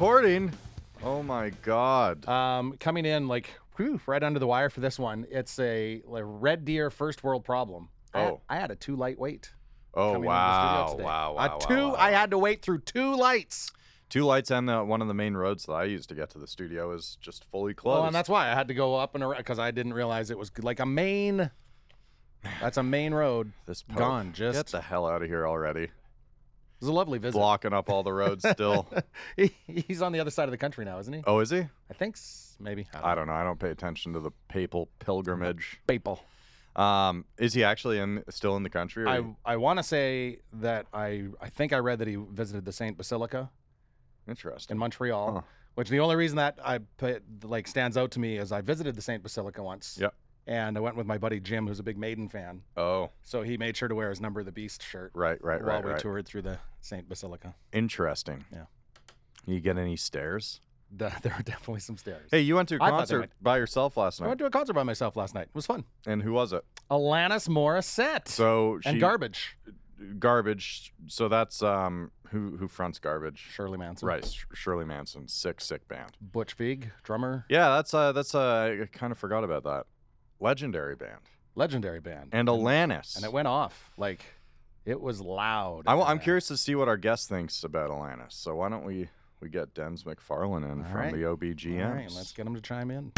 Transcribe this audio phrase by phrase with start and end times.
[0.00, 0.52] Recording.
[1.02, 2.24] Oh my god.
[2.28, 5.26] Um, coming in like whew, right under the wire for this one.
[5.28, 7.88] It's a like, red deer first world problem.
[8.14, 8.40] I had- Oh.
[8.48, 9.50] I had a two light wait.
[9.94, 10.86] Oh coming into the wow.
[10.86, 11.04] studio today.
[11.04, 11.30] wow.
[11.32, 11.58] A Wow.
[11.58, 11.74] two.
[11.74, 12.16] wow, I wow.
[12.16, 13.72] had to wait through two lights.
[14.08, 16.38] two lights and the, one of the main roads that I use to get to
[16.38, 17.96] the studio is just fully closed.
[17.98, 20.30] Well, and that's why I had to go up and around because I didn't realize
[20.30, 21.50] it was like a main.
[22.60, 23.50] That's a main road.
[23.66, 25.88] this gone, just- Get the hell out of here already.
[26.80, 27.36] It was a lovely visit.
[27.36, 28.88] Blocking up all the roads still.
[29.36, 31.22] He- He's on the other side of the country now, isn't he?
[31.26, 31.58] oh, is he?
[31.90, 32.86] I think s- maybe.
[32.94, 33.14] I don't I know.
[33.16, 33.32] don't know.
[33.34, 35.80] I don't pay attention to the papal pilgrimage.
[35.86, 36.20] Papal.
[36.76, 39.04] Um, is he actually in still in the country?
[39.04, 42.64] Or I I want to say that I I think I read that he visited
[42.64, 43.50] the Saint Basilica.
[44.28, 44.74] interesting.
[44.74, 45.32] in Montreal.
[45.34, 45.40] Huh.
[45.74, 48.94] Which the only reason that I put like stands out to me is I visited
[48.96, 49.98] the Saint Basilica once.
[50.00, 50.14] Yep.
[50.48, 52.62] And I went with my buddy Jim, who's a big Maiden fan.
[52.74, 55.62] Oh, So he made sure to wear his Number of the Beast shirt right, right,
[55.62, 56.00] while right, we right.
[56.00, 57.54] toured through the Saint Basilica.
[57.70, 58.46] Interesting.
[58.50, 58.64] Yeah.
[59.44, 60.60] You get any stairs?
[60.90, 62.28] The, there are definitely some stairs.
[62.30, 64.26] Hey, you went to a concert by yourself last night.
[64.26, 65.48] I went to a concert by myself last night.
[65.48, 65.84] It was fun.
[66.06, 66.64] and who was it?
[66.90, 69.58] Alanis Morissette So she and Garbage.
[70.18, 70.94] garbage.
[71.08, 73.38] So that's um who who fronts garbage?
[73.38, 74.08] Shirley Manson.
[74.08, 76.12] Right, Shirley Manson, sick sick band.
[76.20, 77.44] Butch Vig, drummer.
[77.50, 79.84] Yeah, that's uh that's uh I kind of forgot about that.
[80.40, 81.20] Legendary band.
[81.54, 82.30] Legendary band.
[82.32, 83.16] And Alanis.
[83.16, 83.90] And it went off.
[83.96, 84.24] Like,
[84.84, 85.82] it was loud.
[85.86, 88.32] I, am curious to see what our guest thinks about Alanis.
[88.32, 89.08] So why don't we
[89.40, 91.12] we get Denz McFarlane in All from right.
[91.12, 91.84] the OBGMs?
[91.84, 93.12] All right, let's get him to chime in.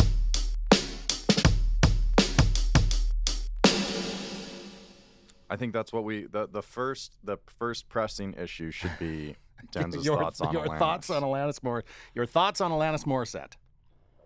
[5.53, 9.37] I think that's what we the the first the first pressing issue should be
[9.73, 10.79] Denz's your thoughts on your Alanis.
[10.79, 13.55] thoughts on Alanis Mor Your thoughts on Alanis Morissette.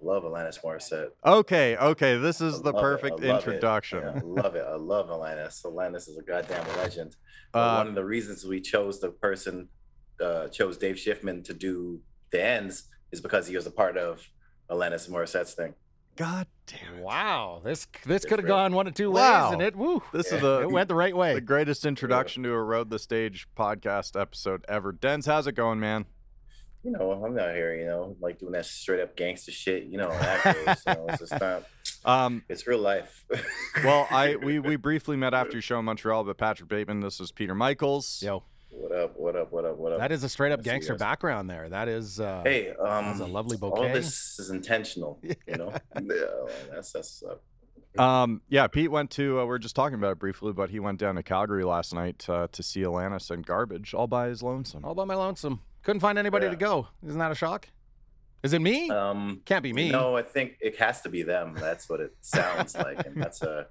[0.04, 1.08] Love Alanis Morissette.
[1.24, 2.80] Okay, okay, this is I the love it.
[2.80, 3.48] perfect I love it.
[3.48, 4.00] introduction.
[4.02, 4.64] Yeah, I love it.
[4.68, 5.64] I love Alanis.
[5.64, 7.16] Alanis is a goddamn legend.
[7.52, 9.68] But Uh, one of the reasons we chose the person,
[10.20, 12.00] uh, chose Dave Schiffman to do
[12.30, 14.22] the ends is because he was a part of
[14.70, 15.74] Alanis Morissette's thing.
[16.16, 17.02] God damn it.
[17.02, 19.46] Wow, this this could have gone one of two Wow.
[19.46, 20.38] ways, and it woo, This is Yeah.
[20.40, 21.34] the it went the right way.
[21.34, 24.92] the greatest introduction to a Road the Stage podcast episode ever.
[24.92, 26.06] Denz, how's it going, man?
[26.84, 29.84] You know, I'm out here, you know, like doing that straight up gangster shit.
[29.84, 30.82] You know, how that goes.
[30.86, 31.64] You know, it's just not.
[32.06, 33.24] Um, It's real life.
[33.84, 37.18] well, I we we briefly met after your show in Montreal, but Patrick Bateman, this
[37.18, 38.20] is Peter Michaels.
[38.22, 39.16] Yo, what up?
[39.16, 39.50] What up?
[39.50, 39.78] What up?
[39.78, 40.00] What up?
[40.00, 41.66] that is a straight up Let's gangster background there.
[41.70, 42.20] That is.
[42.20, 43.86] Uh, Hey, um, That's a lovely bouquet.
[43.88, 45.72] All this is intentional, you know.
[45.98, 46.24] yeah,
[46.70, 47.22] that's that's.
[47.22, 49.40] Uh, Um, yeah, Pete went to.
[49.40, 51.94] Uh, we are just talking about it briefly, but he went down to Calgary last
[51.94, 54.84] night uh, to see Alanis and Garbage all by his lonesome.
[54.84, 55.62] all by my lonesome.
[55.84, 56.88] Couldn't find anybody to go.
[57.06, 57.68] Isn't that a shock?
[58.42, 58.90] Is it me?
[58.90, 59.90] um, Can't be me.
[59.90, 61.54] No, I think it has to be them.
[61.58, 63.64] That's what it sounds like, and that's uh,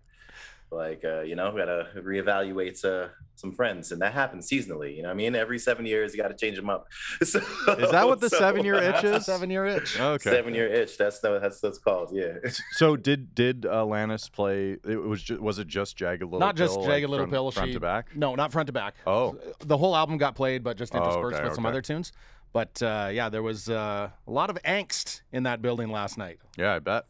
[0.73, 4.95] like uh, you know, we gotta reevaluate uh, some friends, and that happens seasonally.
[4.95, 6.87] You know, what I mean, every seven years you got to change them up.
[7.23, 9.25] So, Is that what the seven-year itch is?
[9.25, 9.99] seven year itch.
[9.99, 10.29] Okay.
[10.29, 10.97] Seven year itch.
[10.97, 12.09] That's no, that's that's called.
[12.13, 12.33] Yeah.
[12.73, 14.77] So did did Alanis play?
[14.87, 17.31] It was just was it just Jagged Little Not just Pill, Jagged like, Little front,
[17.31, 17.51] Pill.
[17.51, 18.15] front she, to back?
[18.15, 18.95] No, not front to back.
[19.07, 19.37] Oh.
[19.59, 22.11] the whole album got played, but just Oh, interspersed okay, with some other tunes.
[22.51, 26.39] But uh, yeah, there was uh, a lot of angst in that building last night.
[26.55, 27.05] Yeah, I bet.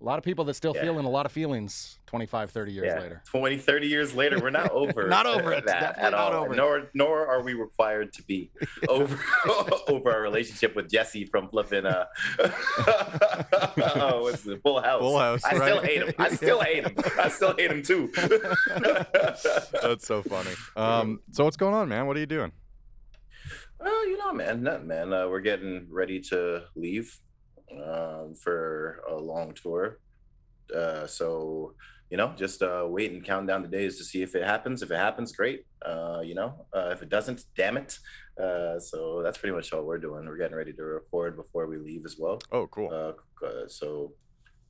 [0.00, 0.04] Yeah.
[0.04, 0.82] I mean, A lot of people that still Yeah.
[0.82, 3.00] feeling a lot of feelings 25, 30 years yeah.
[3.00, 3.22] later.
[3.26, 5.08] 20, 30 years later, we're not over.
[5.08, 5.66] Not over it.
[5.66, 6.44] That Definitely at not all.
[6.44, 6.56] over it.
[6.56, 8.50] Nor nor are we required to be
[8.88, 9.18] over
[9.88, 11.84] over our relationship with Jesse from flipping.
[11.86, 12.06] Uh,
[13.96, 15.00] oh, what's the Full House?
[15.00, 16.14] Full House, I still hate him.
[16.18, 16.94] I still hate him.
[17.18, 18.10] I still hate him too.
[19.82, 20.50] That's so funny.
[20.76, 22.06] Um, so what's going on, man?
[22.06, 22.52] What are you doing?
[23.80, 25.12] well, you know, man, nothing, man.
[25.12, 27.18] Uh, we're getting ready to leave
[27.72, 29.98] um, for a long tour.
[30.74, 31.74] Uh, so
[32.10, 34.82] you know, just uh, wait and count down the days to see if it happens.
[34.82, 35.66] If it happens, great.
[35.84, 37.98] Uh, you know, uh, if it doesn't, damn it.
[38.42, 40.24] Uh, so that's pretty much all we're doing.
[40.24, 42.40] We're getting ready to record before we leave as well.
[42.50, 42.90] Oh, cool.
[42.90, 44.12] Uh, so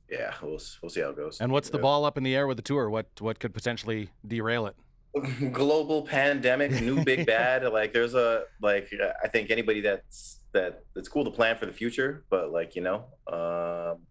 [0.09, 1.39] yeah, we'll we'll see how it goes.
[1.39, 2.89] And what's the ball up in the air with the tour?
[2.89, 4.75] What what could potentially derail it?
[5.51, 7.63] global pandemic, new big bad.
[7.71, 11.65] Like there's a like uh, I think anybody that's that that's cool to plan for
[11.65, 14.01] the future, but like you know, um,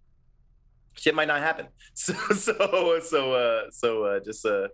[0.94, 1.66] shit might not happen.
[1.94, 4.68] So so so uh, so uh, just uh,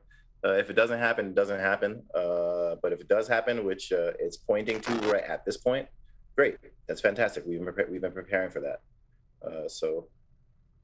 [0.45, 2.03] uh, if it doesn't happen, it doesn't happen.
[2.15, 5.89] Uh, but if it does happen, which uh, it's pointing to right at this point,
[6.37, 6.57] great.
[6.87, 7.45] That's fantastic.
[7.47, 8.81] We've been prepa- we've been preparing for that.
[9.47, 10.09] Uh, so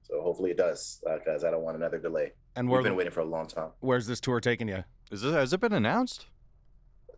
[0.03, 2.33] so hopefully it does, because I don't want another delay.
[2.57, 3.71] And We've been waiting for a long time.
[3.81, 4.83] where's this tour taking you?
[5.11, 6.27] Is this has it been announced?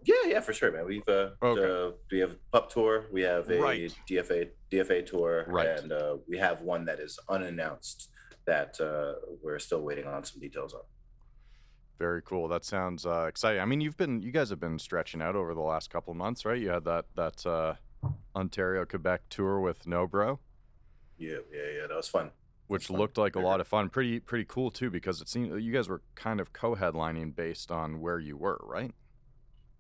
[0.04, 0.86] Yeah, yeah, for sure, man.
[0.86, 1.62] We've uh, Okay.
[1.88, 3.94] uh we have pup tour, we have a Right.
[4.08, 5.68] DFA DFA tour, Right.
[5.68, 8.10] and uh, we have one that is unannounced
[8.46, 10.80] that uh, we're still waiting on some details on.
[11.98, 12.48] Very cool.
[12.48, 13.60] That sounds uh, exciting.
[13.60, 16.16] I mean, you've been you guys have been stretching out over the last couple of
[16.16, 16.60] months, right?
[16.60, 17.74] You had that that uh,
[18.34, 20.38] Ontario Quebec tour with NOBRO,
[21.18, 21.86] Yeah, yeah, yeah.
[21.86, 22.32] That was fun.
[22.67, 23.88] Which looked like a lot of fun.
[23.88, 28.00] Pretty pretty cool too because it seemed you guys were kind of co-headlining based on
[28.00, 28.93] where you were, right?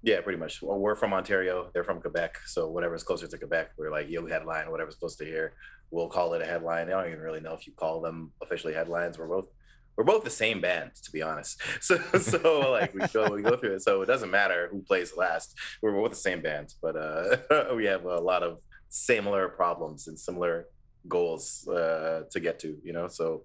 [0.02, 0.60] Yeah, pretty much.
[0.60, 1.70] Well, we're from Ontario.
[1.72, 2.36] They're from Quebec.
[2.46, 5.54] So whatever's closer to Quebec, we're like, you headline, whatever's close to here,
[5.92, 6.88] we'll call it a headline.
[6.88, 9.18] I don't even really know if you call them officially headlines.
[9.18, 9.48] We're both
[9.96, 11.60] we're both the same band, to be honest.
[11.80, 13.82] So so like we go we go through it.
[13.82, 15.54] So it doesn't matter who plays last.
[15.80, 20.18] We're both the same band, but uh we have a lot of similar problems and
[20.18, 20.66] similar
[21.08, 23.08] goals uh to get to, you know.
[23.08, 23.44] So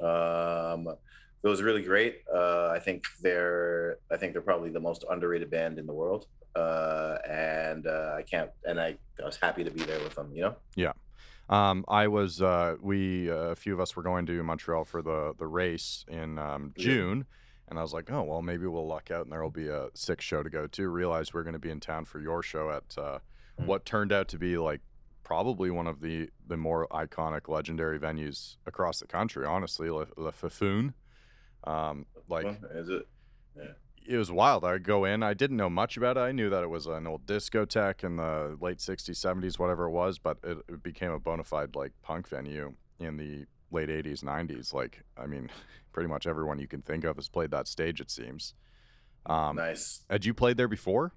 [0.00, 0.88] um
[1.42, 2.22] it was really great.
[2.34, 6.26] Uh, I think they're I think they're probably the most underrated band in the world.
[6.56, 10.30] Uh, and uh, I can't and I, I was happy to be there with them.
[10.34, 10.56] You know.
[10.74, 10.92] Yeah.
[11.48, 15.02] Um, I was uh, we uh, a few of us were going to Montreal for
[15.02, 16.84] the the race in um, Yeah.
[16.84, 17.26] June,
[17.68, 19.88] and I was like, oh well, maybe we'll luck out and there will be a
[19.94, 20.88] sick show to go to.
[20.88, 23.18] Realized we're going to be in town for your show at uh,
[23.58, 23.64] Mm.
[23.64, 24.82] what turned out to be like
[25.26, 29.44] probably one of the the more iconic, legendary venues across the country.
[29.44, 30.94] Honestly, Le, Le Foufounes.
[31.64, 33.08] Um, like is it?
[33.56, 33.72] yeah.
[34.06, 34.64] it was wild.
[34.64, 35.24] I go in.
[35.24, 36.20] I didn't know much about it.
[36.20, 39.90] I knew that it was an old discotheque in the late '60s, '70s, whatever it
[39.90, 40.20] was.
[40.20, 44.72] But it, it became a bona fide like punk venue in the late '80s, '90s.
[44.72, 45.50] Like, I mean,
[45.92, 48.00] pretty much everyone you can think of has played that stage.
[48.00, 48.54] It seems.
[49.26, 50.04] Um, nice.
[50.08, 51.14] Had you played there before?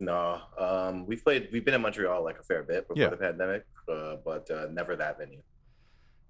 [0.00, 1.48] No, um, we've played.
[1.52, 3.10] We've been in Montreal like a fair bit before Yeah.
[3.10, 5.42] the pandemic, uh, but uh, never that venue.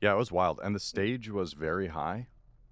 [0.01, 2.29] Yeah, it was wild, and the stage was very high.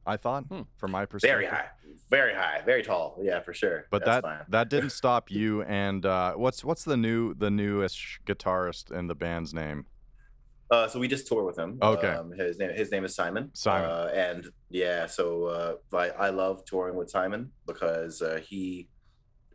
[0.07, 0.63] I thought, Hmm.
[0.77, 1.69] from my perspective, Very high,
[2.11, 3.19] very high, very tall.
[3.23, 3.87] Yeah, for sure.
[3.91, 4.45] But That's that fine.
[4.49, 5.63] that didn't stop you.
[5.63, 9.87] And uh, what's what's the new the newest guitarist in the band's name?
[10.71, 11.79] Uh, so we just tour with him.
[11.83, 12.09] Okay.
[12.09, 13.51] Um, his name his name is Simon.
[13.55, 13.91] Simon.
[13.91, 18.89] Uh, and yeah, so uh, I I love touring with Simon because uh, he.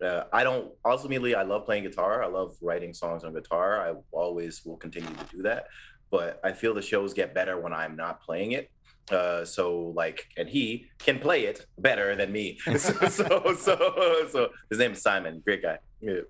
[0.01, 1.35] Uh, I don't ultimately.
[1.35, 2.23] I love playing guitar.
[2.23, 3.79] I love writing songs on guitar.
[3.89, 5.67] I always will continue to do that.
[6.11, 8.69] But I feel the shows get better when I'm not playing it.
[9.11, 12.57] Uh, so like, and he can play it better than me.
[12.77, 12.77] so,
[13.07, 15.41] so so so his name is Simon.
[15.45, 15.77] Great guy.
[16.01, 16.21] Yeah.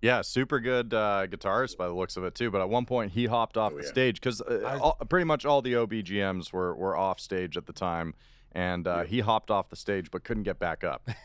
[0.00, 2.52] Yeah, super good uh, guitarist by the looks of it too.
[2.52, 3.88] But at one point, he hopped off Oh, the yeah.
[3.88, 8.14] stage because uh, pretty much all the OBGMs were were off stage at the time,
[8.52, 9.04] and uh, Yeah.
[9.06, 11.08] he hopped off the stage but couldn't get back up.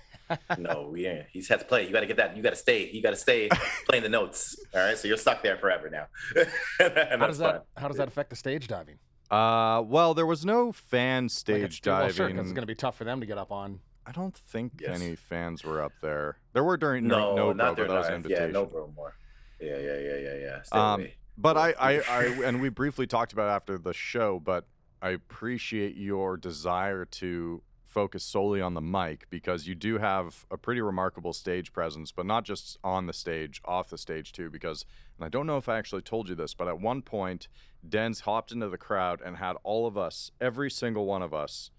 [0.57, 1.25] no, we ain't.
[1.31, 1.85] He's had to play.
[1.85, 2.35] You got to get that.
[2.37, 2.89] You got to stay.
[2.91, 3.49] You got to stay
[3.87, 4.55] playing the notes.
[4.73, 6.07] All right, so you're stuck there forever now.
[6.79, 7.61] How does that fine.
[7.77, 8.99] how does that affect the stage diving?
[9.31, 12.13] Uh, well, there was no fan Like stage it's, well, diving.
[12.15, 13.79] sure, 'cause it's going to be tough for them to get up on.
[14.05, 15.01] I don't think Yes.
[15.01, 16.37] any fans were up there.
[16.53, 17.85] There were during No, no, not Bro, there.
[17.87, 19.15] but that was an Yeah, no, bro, more.
[19.61, 20.61] Yeah, yeah, yeah, yeah, yeah.
[20.63, 21.15] Stay Um, with me.
[21.37, 24.67] But I, I, I, and we briefly talked about it after the show, but
[25.01, 30.57] I appreciate your desire to focus solely on the mic because you do have a
[30.57, 34.49] pretty remarkable stage presence, but not just on the stage, off the stage too.
[34.49, 34.83] Because,
[35.17, 37.47] and I don't know if I actually told you this, but at one point,
[37.87, 41.69] Denz hopped into the crowd and had all of us, every single one of us,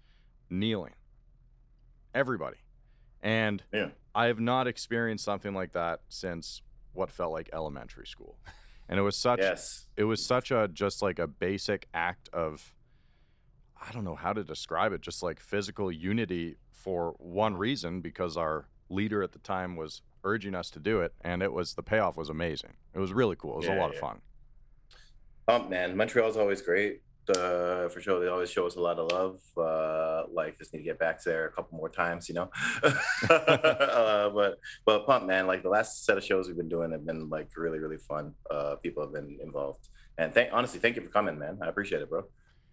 [0.49, 0.93] kneeling.
[2.13, 2.57] Everybody.
[3.21, 3.89] And Yeah.
[4.13, 6.61] I have not experienced something like that since
[6.93, 8.37] what felt like elementary school.
[8.87, 9.87] And it was such Yes.
[9.97, 12.73] it was such a just like a basic act of
[13.81, 18.37] I don't know how to describe it, just like physical unity for one reason because
[18.37, 21.83] our leader at the time was urging us to do it and it was the
[21.83, 22.73] payoff was amazing.
[22.93, 23.53] It was really cool.
[23.53, 24.21] It was a Yeah, lot of fun.
[25.47, 27.01] Um, man, Montreal's always great.
[27.27, 29.39] Uh, for sure, they always show us a lot of love.
[29.57, 32.49] Uh, like just need to get back there a couple more times, you know.
[33.29, 37.05] uh, but but pump, man, like the last set of shows we've been doing have
[37.05, 38.33] been like really really fun.
[38.49, 39.87] Uh, people have been involved,
[40.19, 41.57] and thank honestly, thank you for coming, man.
[41.63, 42.23] I appreciate it, bro.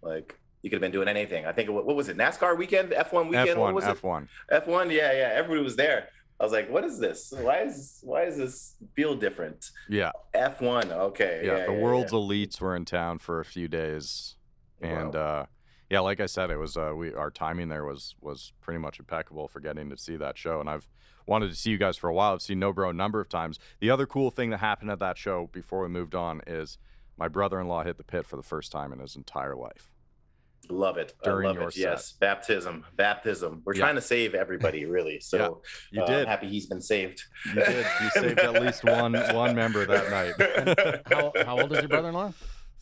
[0.03, 1.45] Like you could have been doing anything.
[1.47, 2.17] I think what was it?
[2.17, 3.61] NASCAR weekend, F1 weekend.
[3.61, 4.03] what F1, was it?
[4.03, 4.29] F1.
[4.53, 5.31] F1, yeah, yeah.
[5.35, 6.09] Everybody was there.
[6.41, 7.33] I was like, what is this?
[7.37, 9.71] Why is why is this feel different?
[9.89, 10.11] Yeah.
[10.35, 11.43] F1, okay.
[11.45, 12.19] Yeah, Yeah, the yeah, world's yeah.
[12.19, 14.37] elites were in town for a few days
[14.81, 15.21] and Wow.
[15.21, 15.47] uh
[15.91, 18.99] yeah, like I said, it was uh, we our timing there was was pretty much
[18.99, 20.89] impeccable for getting to see that show, and I've
[21.27, 22.33] wanted to see you guys for a while.
[22.33, 23.59] I've seen NOBRO a number of times.
[23.81, 26.79] The other cool thing that happened at that show before we moved on is
[27.19, 29.92] my brother-in-law hit the pit for the first time in his entire life.
[30.69, 31.15] Love it.
[31.25, 31.75] During I love it.
[31.75, 31.81] Set.
[31.81, 32.13] Yes.
[32.13, 32.85] Baptism.
[32.97, 33.63] Baptism.
[33.65, 33.81] We're yeah.
[33.81, 35.21] trying to save everybody, really.
[35.21, 36.21] So yeah, you uh, did.
[36.23, 37.23] I'm happy he's been saved.
[37.47, 37.87] You did.
[38.03, 41.03] You saved at least one one member that night.
[41.13, 42.33] how, how old is your brother in law?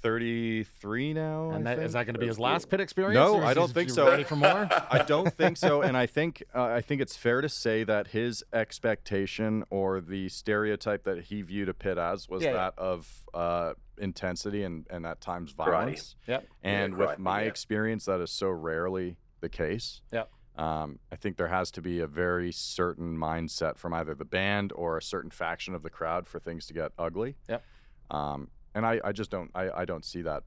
[0.02, 1.50] 33 now.
[1.50, 3.14] And is that going to be his last pit experience?
[3.14, 4.06] No, I don't think so.
[4.06, 4.68] Ready for more?
[4.90, 5.82] I don't think so.
[5.82, 10.28] And I think uh, I think it's fair to say that his expectation or the
[10.28, 12.84] stereotype that he viewed a pit as was yeah, that yeah.
[12.84, 16.16] of uh, intensity and and at times violence.
[16.26, 16.28] Karate.
[16.28, 16.46] Yep.
[16.62, 20.02] And yeah, with my experience, that is so rarely the case.
[20.12, 20.30] Yep.
[20.56, 24.72] Um, I think there has to be a very certain mindset from either the band
[24.74, 27.36] or a certain faction of the crowd for things to get ugly.
[27.48, 27.64] Yep.
[28.10, 30.42] Um, and I, I just don't I, I don't see that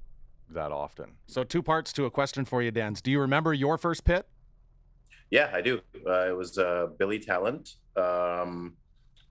[0.50, 1.14] that often.
[1.28, 3.02] So two parts to a question for you, Denz.
[3.02, 4.28] Do you remember your first pit?
[5.30, 5.82] Yeah, I do.
[6.06, 7.76] Uh, it was uh, Billy Talent.
[7.96, 8.74] Um,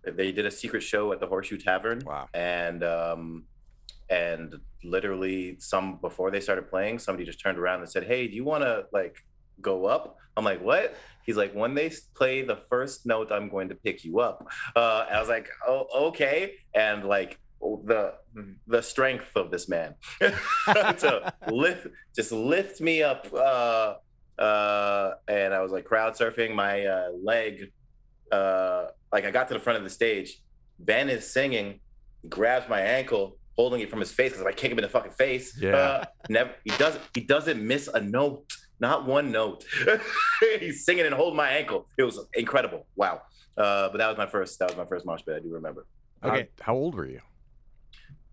[0.04, 2.02] they did a secret show at the Horseshoe Tavern.
[2.04, 2.28] Wow.
[2.34, 3.44] And um,
[4.10, 8.34] and literally, some before they started playing, somebody just turned around and said, "Hey, do
[8.34, 9.16] you want to like
[9.60, 13.68] go up?" I'm like, "What?" He's like, "When they play the first note, I'm going
[13.68, 17.38] to pick you up." Uh, I was like, "Oh, okay." And like
[17.84, 18.14] the
[18.66, 19.94] the strength of this man.
[21.02, 23.94] To lift just lift me up uh
[24.38, 26.54] uh and i was like crowd surfing.
[26.54, 27.70] My uh leg
[28.30, 30.40] uh like i got to the front of the stage.
[30.78, 31.80] Ben is singing.
[32.22, 34.88] He grabs my ankle holding it from his face because i kick him in the
[34.88, 35.76] fucking face Yeah.
[35.76, 38.50] uh, never he doesn't he doesn't miss a note.
[38.80, 39.64] Not one note.
[40.58, 41.86] He's singing and holding my ankle.
[41.96, 42.86] It was incredible.
[42.96, 43.22] Wow.
[43.56, 45.34] Uh but that was my first that was my first mosh pit.
[45.36, 45.86] I do remember.
[46.24, 46.48] Okay.
[46.60, 47.20] How, how old were you?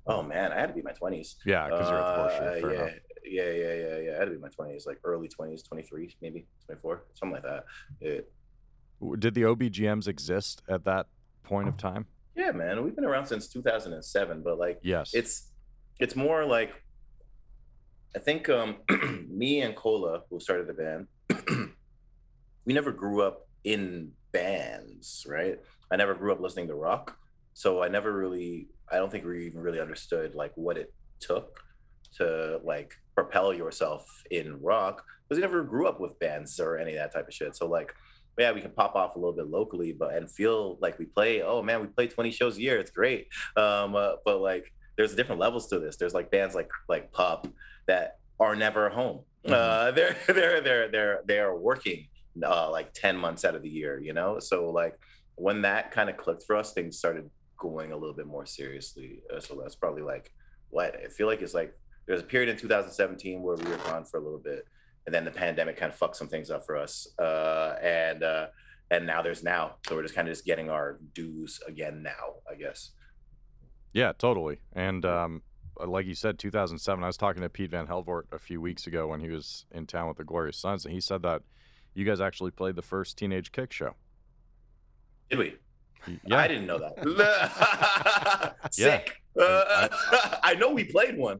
[0.09, 1.35] Oh man, I had to be in my twenties.
[1.45, 2.29] Yeah, because you're at Uh.
[2.61, 4.11] Fair yeah, yeah, yeah, yeah, yeah.
[4.15, 7.03] I had to be in my twenties, like early twenties, twenty three, maybe twenty four,
[7.13, 7.65] something like that.
[8.01, 8.31] It,
[9.19, 11.07] Did the OBGMs exist at that
[11.43, 12.05] point of time?
[12.35, 15.13] yeah, man, we've been around since two thousand and seven, but like Yes.
[15.13, 15.51] it's
[15.99, 16.71] it's more like
[18.15, 18.77] I think um
[19.29, 21.07] me and Cola, who started the band,
[22.65, 25.59] we never grew up in bands, right?
[25.91, 27.17] I never grew up listening to rock.
[27.59, 31.59] So I never really I don't think we even really understood like what it took
[32.15, 36.91] to like propel yourself in rock because we never grew up with bands or any
[36.91, 37.57] of that type of shit.
[37.57, 37.93] So like
[38.37, 41.41] yeah, we can pop off a little bit locally, but and feel like we play.
[41.41, 42.77] Oh man, we play twenty shows a year.
[42.77, 43.27] It's great.
[43.57, 45.97] Um, uh, but like, there's different levels to this.
[45.97, 47.45] There's like bands like like Pup
[47.87, 49.25] that are never home.
[49.45, 52.07] Uh, they're they're they're they're they are working
[52.41, 53.99] uh, like ten months out of the year.
[53.99, 54.97] You know, so like
[55.35, 59.21] when that kind of clicked for us, things started going a little bit more seriously.
[59.33, 60.33] Uh, so that's probably like
[60.69, 61.77] what I feel like it's like.
[62.05, 64.65] There's a period in 2017 where we were gone for a little bit,
[65.05, 67.07] and then the pandemic kind of fucked some things up for us.
[67.19, 68.47] Uh, and uh,
[68.89, 72.41] and now there's now, so we're just kind of just getting our dues again now,
[72.49, 72.91] I guess.
[73.93, 74.59] Yeah, totally.
[74.73, 75.43] And um,
[75.87, 77.03] like you said, 2007.
[77.03, 79.85] I was talking to Pete Van Helvort a few weeks ago when he was in
[79.85, 81.43] town with the Glorious Sons, and he said that
[81.93, 83.95] you guys actually played the first Teenage Kick show.
[85.29, 85.55] Did we?
[86.07, 88.55] Y- I didn't know that.
[88.71, 89.21] Sick.
[89.39, 89.87] Uh,
[90.43, 91.39] I know we played one.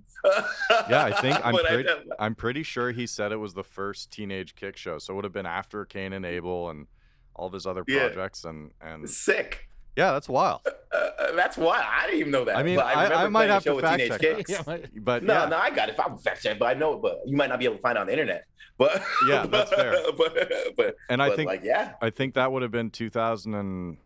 [0.89, 1.89] Yeah, I think I'm But I pretty,
[2.19, 4.99] I'm pretty sure he said it was the first Teenage Kick show.
[4.99, 6.87] So it would have been after Cain and Abel and
[7.35, 8.07] all of his other Yeah.
[8.09, 8.45] projects.
[8.45, 9.67] And and sick.
[9.95, 10.61] yeah, that's wild.
[10.65, 12.57] Uh, that's why I didn't even know that.
[12.57, 14.45] I mean, but I- remember I might have to show with fact Teenage check.
[14.67, 15.95] Yeah, but- No, yeah, no, I got it.
[15.99, 18.01] I'm fact check, but I know, but you might not be able to find it
[18.01, 18.45] on the internet.
[18.77, 19.93] But Yeah, that's fair.
[20.17, 23.97] But but, and I but, think like yeah, I think that would have been 2010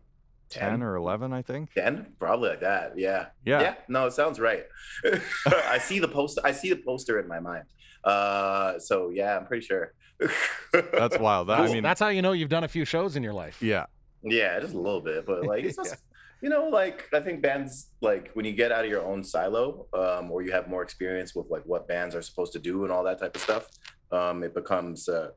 [0.50, 0.82] 10?
[0.82, 1.32] or 11.
[1.32, 1.72] I think.
[1.72, 2.98] ten, probably like that.
[2.98, 3.26] Yeah.
[3.44, 3.60] Yeah.
[3.60, 4.64] Yeah, no, it sounds right.
[5.46, 6.40] I see the poster.
[6.44, 7.64] I see the poster in my mind.
[8.04, 9.94] Uh, so yeah, I'm pretty sure.
[10.72, 11.48] That's wild.
[11.48, 13.60] That, I mean, that's how you know you've done a few shows in your life.
[13.62, 13.86] yeah,
[14.22, 15.96] yeah, just a little bit, but like it's just,
[16.40, 19.86] you know, like I think bands like when you get out of your own silo,
[19.92, 22.92] um, or you have more experience with like what bands are supposed to do and
[22.92, 23.66] all that type of stuff,
[24.12, 25.30] um, it becomes uh,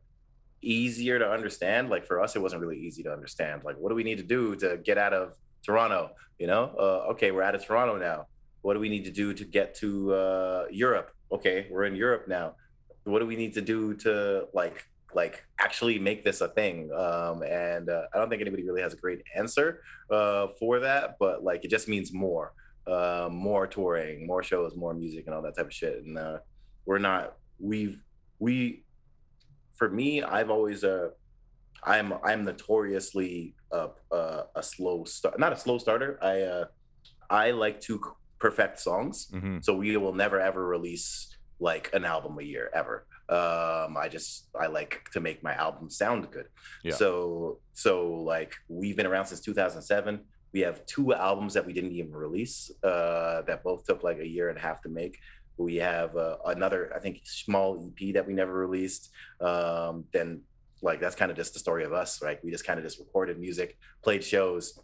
[0.62, 1.90] easier to understand.
[1.90, 3.64] Like for us, it wasn't really easy to understand.
[3.64, 5.36] Like, what do we need to do to get out of
[5.66, 6.12] Toronto?
[6.40, 8.28] You know, uh, okay, we're out of Toronto now.
[8.62, 11.12] What do we need to do to get to uh, Europe?
[11.32, 12.56] Okay, we're in Europe now.
[13.04, 14.84] What do we need to do to like
[15.14, 16.92] like actually make this a thing?
[16.92, 21.16] Um, and uh, I don't think anybody really has a great answer uh, for that,
[21.20, 22.54] but like it just means more,
[22.86, 26.04] uh, more touring, more shows, more music, and all that type of shit.
[26.04, 26.40] And uh,
[26.86, 28.00] we're not we've
[28.40, 28.84] we
[29.78, 31.10] for me, I've always uh
[31.84, 36.20] I'm I'm notoriously uh, uh, a slow start, not a slow starter.
[36.22, 36.66] I uh,
[37.30, 38.02] I like to
[38.40, 43.08] perfect songs, hmm so we will never ever release like an album a year ever.
[43.30, 46.48] Um, I just I like to make my album sound good.
[46.84, 46.96] Yeah.
[46.96, 50.22] So so like we've been around since 2007.
[50.54, 54.28] We have two albums that we didn't even release uh, that both took like a
[54.28, 55.20] year and a half to make.
[55.58, 59.10] We have uh, another, I think, small EP that we never released.
[59.42, 60.42] Um, then,
[60.82, 62.40] like, that's kind of just the story of us, right?
[62.44, 64.80] We just kind of just recorded music, played shows,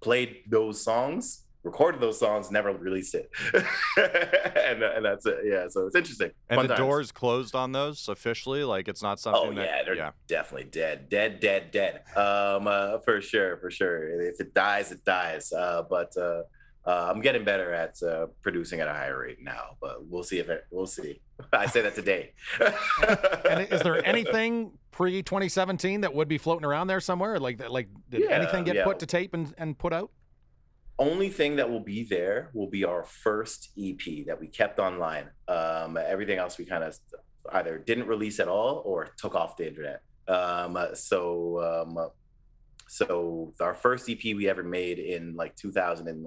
[0.00, 5.38] played those songs, recorded those songs, never released it, and, and that's it.
[5.44, 6.30] Yeah, so it's interesting.
[6.48, 6.86] And Fun the times.
[6.86, 8.64] doors closed on those officially.
[8.64, 9.50] Like it's not something.
[9.50, 10.10] Oh that, yeah, they're yeah.
[10.28, 12.02] definitely dead, dead, dead, dead.
[12.16, 14.20] Um, uh, for sure, for sure.
[14.20, 15.52] If it dies, it dies.
[15.52, 16.42] Uh, but uh,
[16.86, 19.76] uh, I'm getting better at uh, producing at a higher rate now.
[19.80, 20.64] But we'll see if it.
[20.70, 21.20] We'll see.
[21.52, 22.32] I say that today.
[23.48, 27.38] And is there anything pre 2017 that would be floating around there somewhere?
[27.38, 28.84] Like, like did Yeah, anything get yeah.
[28.84, 30.10] put to tape and, and put out?
[30.98, 35.28] only thing that will be there will be our first EP that we kept online.
[35.46, 36.98] Um, everything else we kind of
[37.52, 40.00] either didn't release at all or took off the internet.
[40.26, 42.08] Um, so um,
[42.88, 46.24] so our first EP we ever made in like 2007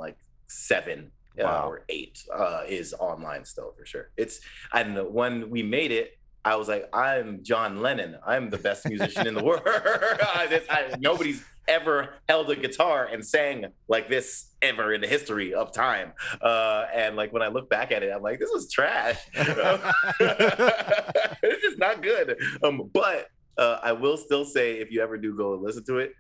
[1.40, 1.70] uh, Wow.
[1.70, 4.10] or eight uh, is online still for sure.
[4.18, 4.42] It's
[4.74, 6.18] know when we made it.
[6.46, 8.18] I was like, I'm John Lennon.
[8.26, 9.62] I'm the best musician in the world.
[9.66, 15.54] I, I, nobody's ever held a guitar and sang like this ever in the history
[15.54, 16.14] of time.
[16.42, 19.18] Uh, and like when I look back at it, I'm like, this is trash.
[19.34, 19.48] this
[21.64, 22.38] is not good.
[22.64, 23.28] Um, but
[23.58, 26.14] uh, I will still say, if you ever do go and listen to it,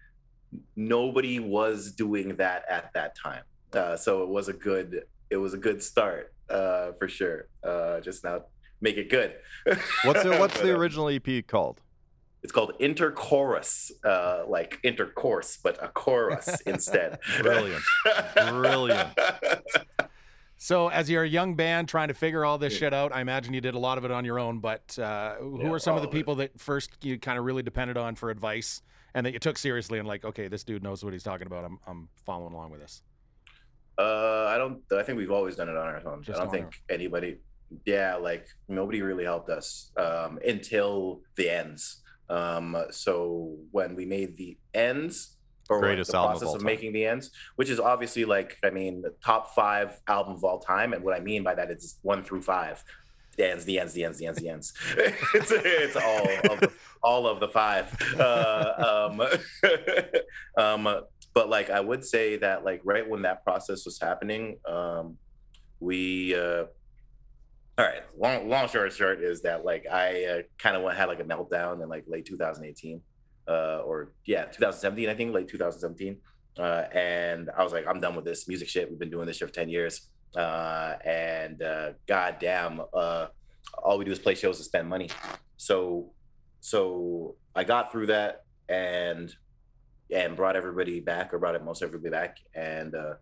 [0.76, 3.44] nobody was doing that at that time.
[3.74, 7.48] Uh, so it was a good, it was a good start uh, for sure.
[7.64, 8.42] Uh, just now,
[8.82, 9.36] make it good.
[10.04, 11.82] What's the what's But, the uh, original EP called?
[12.42, 17.20] It's called interchorus, uh, like intercourse, but a chorus instead.
[17.42, 17.84] Brilliant.
[18.36, 19.10] Brilliant.
[20.62, 23.54] So, as you're a young band trying to figure all this shit out, I imagine
[23.54, 24.60] you did a lot of it on your own.
[24.60, 26.18] But uh, who Yeah, are some of the of it.
[26.18, 28.82] people that first you kind of really depended on for advice
[29.14, 31.64] and that you took seriously and like, okay, this dude knows what he's talking about.
[31.64, 33.02] I'm, I'm following along with this.
[34.00, 34.82] Uh, I don't.
[34.98, 36.24] I think we've always done it on our own.
[36.24, 37.40] Just I don't on think anybody.
[37.86, 42.02] Yeah, like nobody really helped us um, until the ends.
[42.30, 45.36] Um, so when we made the ends,
[45.70, 46.66] or like, the of process of, time.
[46.66, 50.60] making the ends, which is obviously like I mean the top five album of all
[50.60, 52.82] time, and what I mean by that is one through five.
[53.36, 54.74] The ends, the ends, the ends, the ends, the ends.
[54.98, 57.96] it's, it's all of the, all of the five.
[58.20, 59.22] Uh, um,
[60.88, 61.04] um,
[61.34, 65.18] but like I would say that like right when that process was happening, um,
[65.80, 66.66] we uh,
[67.80, 68.04] all right.
[68.18, 71.82] Long long story short is that like I uh, kind of had like a meltdown
[71.82, 73.02] in like late 2018,
[73.48, 73.52] uh,
[73.86, 76.18] or yeah 2017 I think late 2017,
[76.58, 76.62] uh,
[76.94, 78.90] and I was like I'm done with this music shit.
[78.90, 83.28] We've been doing this shit for 10 years, uh, and uh, goddamn, uh,
[83.82, 85.10] all we do is play shows and spend money.
[85.56, 86.12] So
[86.60, 89.34] so I got through that and
[90.14, 92.38] and brought everybody back or brought it most everybody back.
[92.56, 93.14] And uh,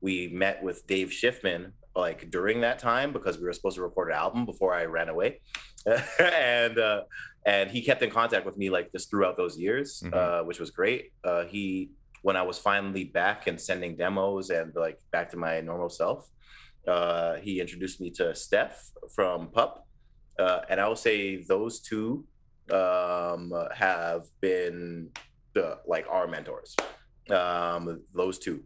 [0.00, 4.08] we met with Dave Schiffman like during that time because we were supposed to record
[4.10, 5.40] an album before I ran away.
[6.20, 7.02] And uh,
[7.46, 10.14] and he kept in contact with me like just throughout those years Mhm.
[10.14, 11.12] uh, which was great.
[11.24, 11.90] Uh, he
[12.22, 16.28] when I was finally back and sending demos and like back to my normal self
[16.86, 19.86] uh, he introduced me to Steph from Pup.
[20.38, 22.24] Uh, and I will say those two
[22.72, 25.10] um, have been
[25.54, 26.76] the like our mentors.
[27.30, 28.64] Um, those two,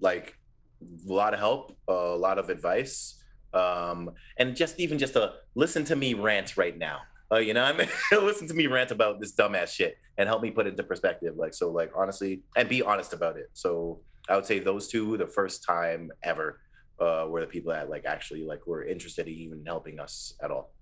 [0.00, 0.38] like
[0.82, 5.84] a lot of help, a lot of advice, um, and just even just to listen
[5.84, 7.00] to me rant right now.
[7.32, 10.42] Uh, you know, I mean, listen to me rant about this dumbass shit and help
[10.42, 11.34] me put it into perspective.
[11.36, 13.48] Like so, like honestly, and be honest about it.
[13.54, 16.60] So I would say those two, the first time ever,
[17.00, 20.50] uh, were the people that like actually like were interested in even helping us at
[20.50, 20.72] all.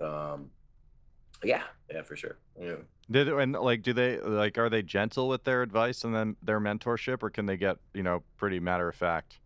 [0.00, 0.50] Um,
[1.44, 2.38] yeah, yeah, for sure.
[2.60, 2.76] Yeah.
[3.10, 6.60] Did and like do they like are they gentle with their advice and then their
[6.60, 9.38] mentorship or can they get you know pretty matter of fact?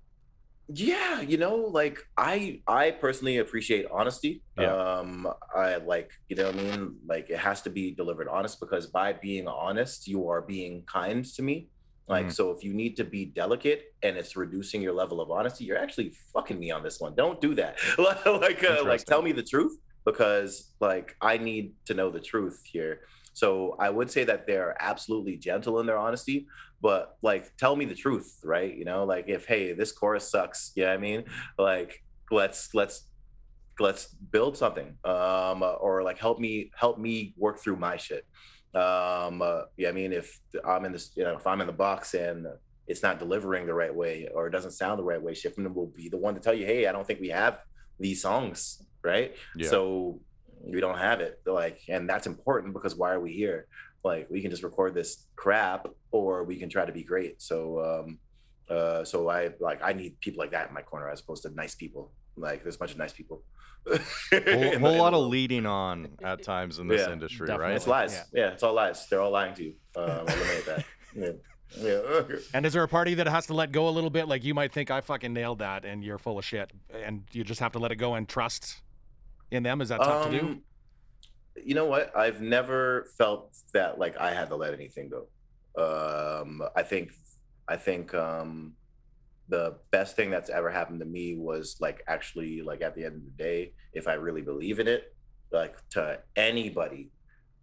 [0.73, 4.73] yeah you know like i i personally appreciate honesty Yeah.
[5.01, 8.61] um i like you know what i mean like it has to be delivered honest
[8.61, 11.71] because by being honest you are being kind to me
[12.07, 12.33] like Mhm.
[12.33, 15.77] so if you need to be delicate and it's reducing your level of honesty you're
[15.77, 19.43] actually fucking me on this one don't do that like uh, like tell me the
[19.43, 23.01] truth because like i need to know the truth here.
[23.33, 26.47] So i would say that they're absolutely gentle in their honesty
[26.83, 28.75] but like tell me the truth right?
[28.75, 31.25] You know like if hey this chorus sucks yeah i mean?
[31.59, 33.05] Like let's let's
[33.79, 38.25] let's build something um or like help me help me work through my shit.
[38.75, 40.13] Um uh, yeah i mean?
[40.13, 42.47] If i'm in this you know if i'm in the box and
[42.87, 45.87] it's not delivering the right way or it doesn't sound the right way Schiffman will
[45.87, 47.61] be the one to tell you hey i don't think we have
[48.01, 49.69] these songs right Yeah.
[49.69, 50.21] so
[50.63, 53.67] we don't have it like and that's important because why are we here
[54.05, 57.59] like we can just record this crap or we can try to be great so
[57.83, 58.19] um
[58.69, 61.51] uh so i like i need people like that in my corner as opposed to
[61.55, 63.43] nice people like there's a bunch of nice people
[63.87, 63.99] Whole,
[64.33, 67.67] In whole lot of leading on at times in this Yeah, industry, definitely.
[67.69, 67.77] right?
[67.77, 68.23] it's lies Yeah.
[68.45, 68.49] yeah.
[68.53, 70.85] it's all lies they're all lying to you um eliminate that
[71.15, 71.29] yeah
[71.79, 74.27] yeah And is there a party that has to let go a little bit?
[74.27, 77.45] Like you might think I fucking nailed that and you're full of shit and you
[77.45, 78.83] just have to let it go and trust
[79.51, 79.81] in them?
[79.81, 80.47] Is that tough to do?
[80.47, 80.63] Um,
[81.65, 82.17] You know what?
[82.17, 85.27] I've never felt that like I had to let anything go.
[85.77, 87.13] Um, I think,
[87.69, 88.75] I think um,
[89.49, 93.17] the best thing that's ever happened to me was like actually like at the end
[93.17, 95.15] of the day, if I really believe in it,
[95.53, 97.11] like to anybody,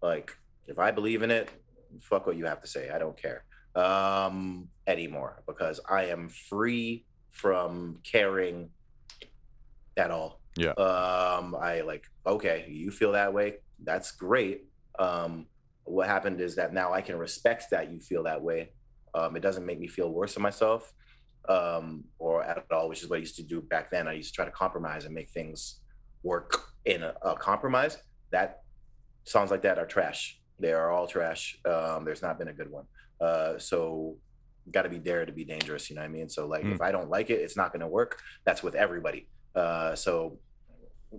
[0.01, 0.31] like
[0.67, 1.49] if I believe in it,
[2.01, 2.89] fuck what you have to say.
[2.89, 3.43] I don't care.
[3.75, 8.69] um, anymore because I am free from caring
[9.97, 10.39] at all.
[10.57, 10.71] Yeah.
[10.71, 13.57] Um, I like, okay, you feel that way.
[13.83, 14.65] That's great.
[14.99, 15.45] Um,
[15.83, 18.71] what happened is that now I can respect that you feel that way.
[19.13, 20.91] Um, it doesn't make me feel worse of myself
[21.47, 24.07] um, or at all, which is what I used to do back then.
[24.07, 25.79] I used to try to compromise and make things
[26.23, 27.97] work in a, a compromise.
[28.31, 28.61] That
[29.23, 30.39] songs like that are trash.
[30.59, 31.57] They are all trash.
[31.65, 32.85] Um, there's not been a good one.
[33.21, 34.17] Uh, so
[34.71, 35.89] got to be dare to be dangerous.
[35.89, 36.29] You know what I mean?
[36.29, 36.73] So like, Mm.
[36.73, 38.19] if I don't like it, it's not going to work.
[38.43, 39.29] That's with everybody.
[39.55, 40.39] Uh, so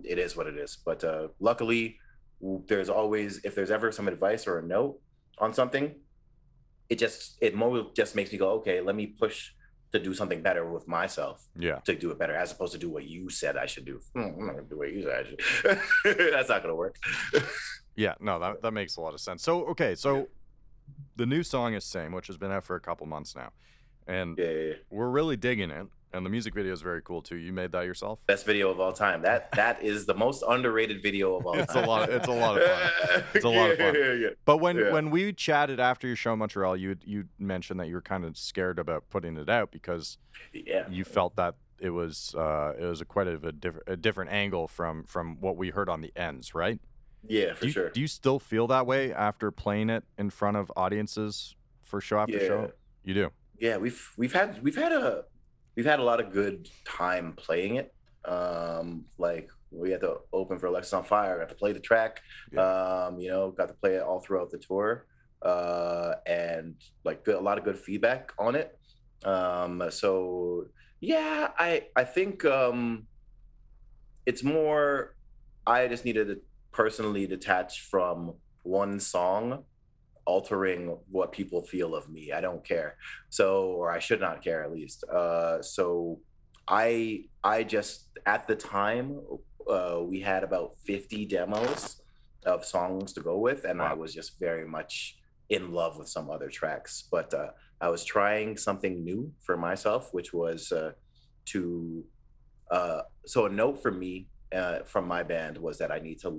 [0.03, 0.77] it is what it is.
[0.83, 1.97] But uh, luckily,
[2.67, 4.99] there's always if there's ever some advice or a note
[5.37, 5.95] on something,
[6.89, 9.51] it just it more just makes me go, okay, let me push
[9.91, 11.79] to do something better with myself Yeah.
[11.85, 13.99] to do it better, as opposed to do what you said I should do.
[14.13, 15.81] Hmm, I'm not gonna do what you said I should.
[16.31, 16.95] That's not gonna work.
[17.95, 19.43] Yeah, no, that, that makes a lot of sense.
[19.43, 20.23] So, okay, so Yeah.
[21.17, 23.49] the new song is Same, which has been out for a couple months now.
[24.07, 24.73] And yeah, yeah, yeah.
[24.89, 25.87] we're really digging it.
[26.11, 27.35] And the music video is very cool too.
[27.35, 28.19] You made that yourself?
[28.25, 29.21] Best video of all time.
[29.21, 31.61] That that is the most underrated video of all time.
[31.69, 33.23] It's a lot- it's a lot of fun.
[33.35, 33.95] It's a lot of fun.
[33.95, 37.79] Yeah, yeah, But when when we chatted after your show in Montreal, you you mentioned
[37.79, 40.17] that you were kind of scared about putting it out because
[40.51, 44.67] you felt that it was uh, it was a quite a, different a different angle
[44.67, 46.79] from from what we heard on the ends, right?
[47.27, 47.89] Yeah, for do you, sure.
[47.91, 52.17] Do you still feel that way after playing it in front of audiences for show
[52.19, 52.47] after Yeah.
[52.47, 52.71] show?
[53.03, 53.29] You do.
[53.59, 55.25] yeah we've we've had we've had a
[55.79, 57.93] we've had a lot of good time playing it
[58.25, 62.21] um like we had to open for Alexisonfire, got to play the track,
[62.57, 65.05] um, you know, got to play it all throughout the tour,
[65.41, 68.77] uh, and like good, a lot of good feedback on it.
[69.23, 70.65] Um, so
[71.01, 73.05] yeah, I I think um,
[74.25, 75.15] it's more.
[75.67, 76.37] I just needed to
[76.71, 79.65] personally detach from one song
[80.33, 80.81] altering
[81.15, 82.23] what people feel of me.
[82.37, 82.91] I don't care.
[83.29, 83.45] So,
[83.79, 84.99] or I should not care at least.
[85.19, 86.19] Uh, so,
[86.85, 86.89] I
[87.55, 89.07] I just at the time
[89.75, 91.81] uh, we had about fifty demos
[92.45, 95.17] of songs to go with, and I was just very much
[95.49, 96.93] in love with some other tracks.
[97.15, 100.91] But uh, I was trying something new for myself, which was uh,
[101.51, 101.63] to.
[102.77, 104.13] Uh, so a note for me
[104.59, 106.31] uh, from my band was that I need to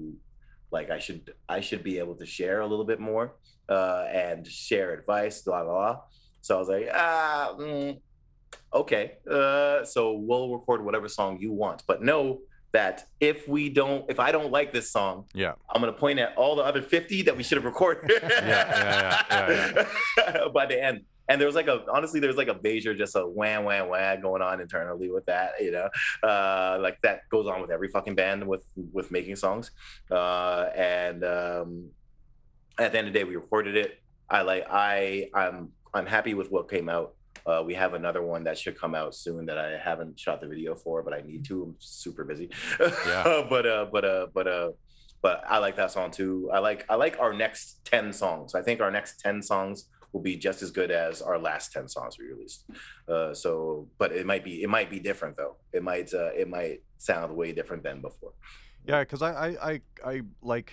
[0.70, 3.36] like I should I should be able to share a little bit more
[3.68, 6.00] uh, and share advice, blah blah blah.
[6.42, 7.98] So I was like, ah, mm,
[8.72, 9.12] okay.
[9.30, 12.40] Uh, so we'll record whatever song you want, but know
[12.72, 15.54] that if we don't, if I don't like this song, Yeah.
[15.74, 18.10] I'm gonna point at all the other 50 that we should have recorded.
[18.22, 20.48] yeah, yeah, yeah.
[20.54, 21.00] By the end.
[21.30, 23.88] And there was like a honestly, there was like a major just a wham wham
[23.88, 25.88] wham going on internally with that, you know.
[26.28, 29.70] Uh like that goes on with every fucking band with with making songs.
[30.10, 31.90] Uh and um
[32.80, 34.00] at the end of the day we recorded it.
[34.28, 37.14] I like I I'm I'm happy with what came out.
[37.46, 40.48] Uh, we have another one that should come out soon that I haven't shot the
[40.48, 41.62] video for, but I need to.
[41.62, 42.50] I'm super busy.
[42.78, 43.46] Yeah.
[43.48, 44.70] but uh, but uh, but uh,
[45.22, 46.50] but I like that song too.
[46.52, 48.54] I like I like our next ten songs.
[48.54, 51.88] I think our next ten songs will be just as good as our last ten
[51.88, 52.64] songs we released.
[53.08, 55.56] Uh, so, but it might be it might be different though.
[55.72, 58.32] It might uh, it might sound way different than before.
[58.86, 60.72] Yeah, because I, I, I, I like,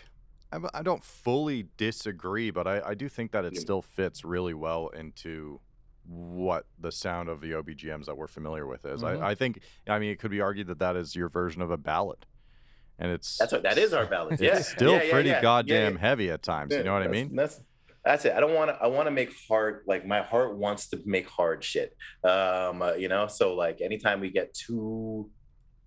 [0.52, 3.60] I, I don't fully disagree, but I, I do think that it Yeah.
[3.60, 5.60] still fits really well into
[6.06, 9.02] what the sound of the OBGMs that we're familiar with is.
[9.02, 9.22] Mhm.
[9.22, 11.70] I, I think, I mean, it could be argued that that is your version of
[11.70, 12.26] a ballad,
[12.98, 14.34] and it's That's what that is our ballad.
[14.40, 16.74] it's Yeah, still yeah, yeah, pretty goddamn heavy at times.
[16.74, 17.36] you know what I mean?
[17.36, 17.60] That's
[18.08, 18.34] that's it.
[18.34, 18.82] I don't want to.
[18.82, 19.84] I want to make hard.
[19.86, 21.96] Like my heart wants to make hard shit.
[22.24, 23.28] Um, uh, you know.
[23.28, 25.30] So like anytime we get too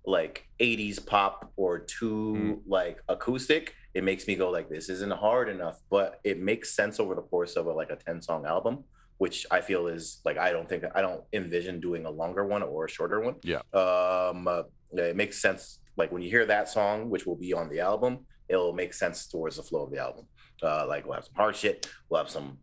[0.05, 5.49] like 80s pop or too like acoustic, it makes me go like this isn't hard
[5.49, 5.81] enough.
[5.91, 8.85] But it makes sense over the course of a, like a 10 song album,
[9.19, 12.63] which I feel is like I don't think I don't envision doing a longer one
[12.63, 13.37] or a shorter one.
[13.43, 13.63] Yeah.
[13.73, 15.79] Um, uh, it makes sense.
[15.97, 19.27] Like when you hear that song, which will be on the album, it'll make sense
[19.27, 20.27] towards the flow of the album.
[20.63, 22.59] Uh, like we'll have some hard shit, we'll have some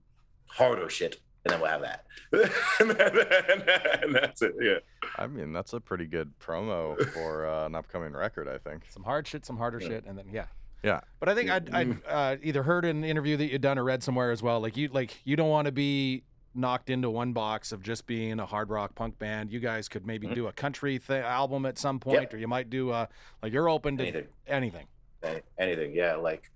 [0.48, 2.06] harder shit, and then we'll have that.
[2.80, 4.54] and that's it.
[4.62, 4.80] Yeah.
[5.18, 8.48] I mean, that's a pretty good promo for uh, an upcoming record.
[8.48, 8.84] I think.
[8.90, 9.88] Some hard shit, some harder Yeah.
[9.88, 10.46] shit, and then yeah.
[10.84, 11.02] Yeah.
[11.20, 13.84] But I think I'd, I'd uh, either heard in an interview that you'd done or
[13.84, 14.60] read somewhere as well.
[14.60, 18.40] Like you, like you don't want to be knocked into one box of just being
[18.40, 19.52] a hard rock punk band.
[19.52, 20.36] You guys could maybe Mhm.
[20.36, 23.08] do a country th- album at some point, or you might do a
[23.42, 24.28] like you're open to Anything.
[24.48, 24.88] anything.
[25.24, 26.52] Any- anything yeah like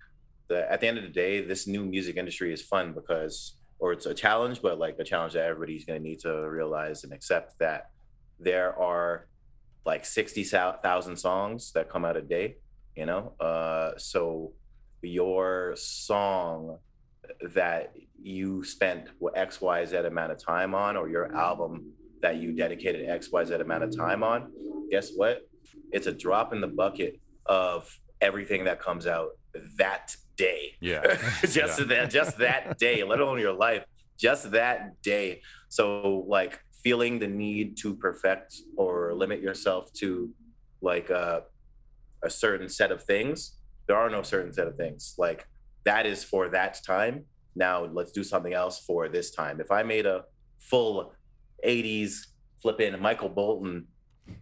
[0.51, 3.35] the at the end of the day this new music industry is fun because
[3.79, 7.03] or it's a challenge but like a challenge that everybody's going to need to realize
[7.03, 7.89] and accept that
[8.39, 9.27] there are
[9.85, 12.57] like 60,000 songs that come out a day
[12.95, 14.53] you know uh so
[15.01, 16.77] your song
[17.53, 22.53] that you spent X, Y, Z amount of time on, or your album that you
[22.55, 24.51] dedicated X, Y, Z amount of time on,
[24.89, 25.41] guess what?
[25.91, 29.29] It's a drop in the bucket of everything that comes out
[29.77, 30.61] that day.
[30.79, 31.01] Yeah.
[31.59, 31.85] just Yeah.
[31.91, 33.83] that just that day, let alone your life,
[34.17, 35.41] just that day.
[35.69, 38.49] So like feeling the need to perfect
[38.81, 40.07] or limit yourself to
[40.81, 41.43] like a,
[42.23, 43.57] a certain set of things.
[43.87, 45.15] There are no certain set of things.
[45.17, 45.47] Like
[45.89, 47.25] that is for that time.
[47.55, 49.59] Now let's do something else for this time.
[49.65, 50.23] If I made a
[50.71, 51.13] full
[51.65, 52.13] 80s
[52.61, 53.87] flipping Michael Bolton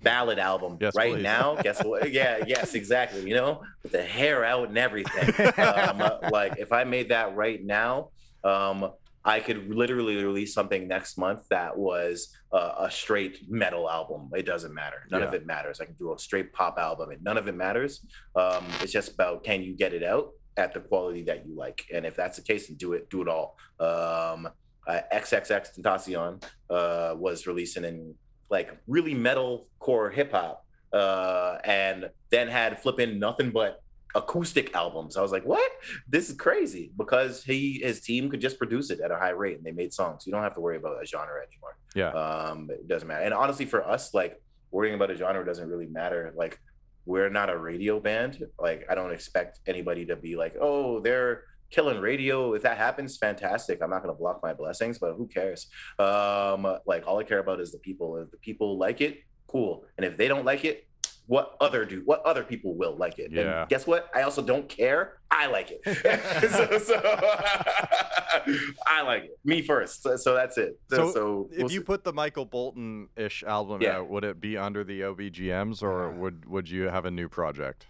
[0.02, 1.24] ballad album Yes, right please.
[1.24, 2.12] now, guess what?
[2.12, 3.28] Yeah, yes, exactly.
[3.28, 5.30] You know, with the hair out and everything.
[5.58, 8.10] um, uh, like if I made that right now,
[8.44, 8.92] um,
[9.26, 14.30] I could literally release something next month that was uh, a straight metal album.
[14.34, 15.04] It doesn't matter.
[15.12, 15.82] None of it matters.
[15.82, 18.06] I can do a straight pop album, and none of it matters.
[18.36, 21.86] Um, it's just about can you get it out at the quality that you like,
[21.94, 23.10] and if that's the case, then do it.
[23.10, 23.58] Do it all.
[23.80, 24.50] Um,
[24.88, 28.16] uh, XXXTentacion uh, was releasing in
[28.50, 33.82] like really metal core hip hop, uh, and then had flipping nothing but
[34.16, 35.18] acoustic albums.
[35.18, 35.72] I was like, what?
[36.08, 39.58] This is crazy because he his team could just produce it at a high rate
[39.58, 40.26] and they made songs.
[40.26, 41.78] You don't have to worry about a genre anymore.
[41.96, 42.12] Yeah.
[42.12, 43.24] Um, it doesn't matter.
[43.24, 46.34] And honestly, for us, like worrying about a genre doesn't really matter.
[46.36, 46.60] Like
[47.06, 48.44] we're not a radio band.
[48.60, 52.54] Like I don't expect anybody to be like, oh, they're killing radio.
[52.54, 53.82] If that happens, fantastic.
[53.82, 55.68] I'm not gonna block my blessings, but who cares?
[55.98, 58.18] Um, like all I care about is the people.
[58.18, 59.86] If the people like it, cool.
[59.98, 60.86] And if they don't like it,
[61.28, 63.32] what other do what other people will like it?
[63.32, 63.62] Yeah.
[63.62, 64.10] And guess what?
[64.16, 65.20] I also don't care.
[65.30, 65.82] I like it.
[66.52, 67.00] so, so
[68.88, 69.38] I like it.
[69.46, 70.02] Me first.
[70.02, 70.80] So, so that's it.
[70.90, 71.84] So, So, so If we'll you see.
[71.86, 73.98] put the Michael Bolton ish album Yeah.
[73.98, 76.18] out, would it be under the OBGMs or Yeah.
[76.20, 77.86] would would you have a new project?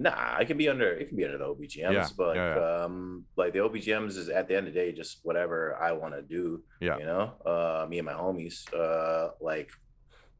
[0.00, 2.84] Nah, it can be under it can be under the OBGMs, Yeah, but like, yeah,
[2.84, 6.14] um like the OBGMs is at the end of the day just whatever I want
[6.14, 6.62] to do.
[6.80, 6.96] Yeah.
[6.96, 7.34] You know?
[7.44, 8.64] Uh me and my homies.
[8.72, 9.70] Uh like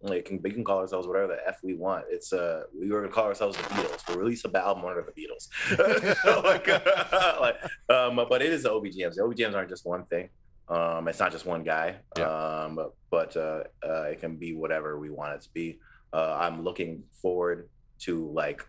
[0.00, 2.06] like can, we can call ourselves whatever the f we want.
[2.08, 4.08] It's uh we were gonna call ourselves the Beatles.
[4.08, 5.44] We'll release a album under the Beatles.
[6.42, 6.66] like,
[7.40, 7.56] like,
[7.90, 9.16] um, but it is the OBGMs.
[9.16, 10.30] The OBGMs aren't just one thing.
[10.70, 11.96] Um, it's not just one guy.
[12.16, 12.30] Yeah.
[12.30, 12.78] Um,
[13.10, 15.80] but uh, uh, it can be whatever we want it to be.
[16.14, 17.68] Uh, I'm looking forward
[18.00, 18.64] to like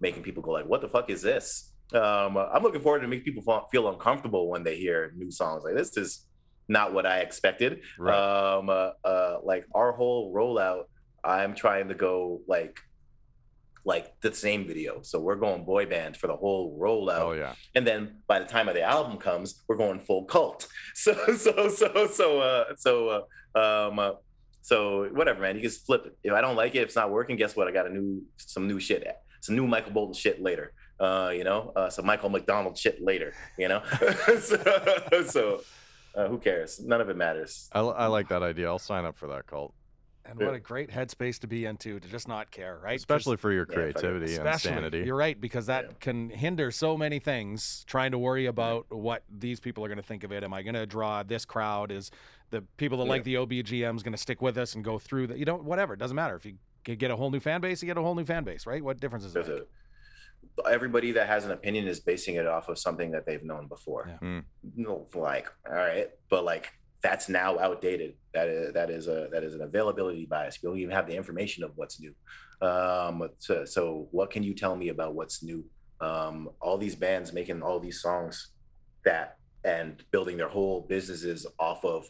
[0.00, 3.24] making people go like, "What the fuck is this?" Um, I'm looking forward to make
[3.24, 5.64] people feel uncomfortable when they hear new songs.
[5.64, 6.26] Like this is
[6.68, 7.82] not what I expected.
[7.98, 8.14] Right.
[8.16, 10.84] Um, uh, uh, like our whole rollout,
[11.22, 12.80] I'm trying to go like
[13.86, 15.02] like the same video.
[15.02, 17.20] So we're going boy band for the whole rollout.
[17.20, 17.54] oh yeah.
[17.74, 20.66] And then by the time of the album comes, we're going full cult.
[20.94, 24.12] So so so so uh so uh, um uh,
[24.62, 25.56] so whatever, man.
[25.56, 26.16] You just flip it.
[26.22, 27.68] If I don't like it, if it's not working, guess what?
[27.68, 29.06] I got a new some new shit.
[29.44, 30.72] Some new Michael Bolton shit later.
[30.98, 33.34] Uh, you know, uh, some Michael McDonald shit later.
[33.58, 33.82] You know,
[34.40, 35.60] so, so
[36.16, 36.80] uh, who cares?
[36.80, 37.68] None of it matters.
[37.72, 38.68] I, I like that idea.
[38.68, 39.74] I'll sign up for that cult,
[40.24, 42.96] And what a great headspace to be into to just not care, right?
[42.98, 45.02] especially for your Yeah, creativity and Especially, sanity.
[45.04, 45.90] You're right because that Yeah.
[46.00, 47.84] can hinder so many things.
[47.86, 50.42] Trying to worry about what these people are going to think of it.
[50.42, 51.92] Am I going to draw this crowd?
[51.92, 52.10] Is
[52.48, 53.10] the people that Yeah.
[53.10, 55.36] like the OBGMs going to stick with us and go through that?
[55.38, 55.64] You don't.
[55.64, 55.92] Whatever.
[55.92, 57.82] It doesn't matter if you can get a whole new fan base.
[57.82, 58.82] You get a whole new fan base, right?
[58.82, 59.68] What difference is There's it?
[60.70, 64.18] everybody that has an opinion is basing it off of something that they've known before.
[64.22, 64.42] Yeah.
[64.76, 65.14] Mm.
[65.14, 68.14] Like all right, but like that's now outdated.
[68.32, 70.58] That is that is a that is an availability bias.
[70.62, 72.14] You don't even have the information of what's new.
[72.60, 75.64] Um, so, so what can you tell me about what's new?
[76.00, 78.50] Um, all these bands making all these songs
[79.04, 82.06] that and building their whole businesses off of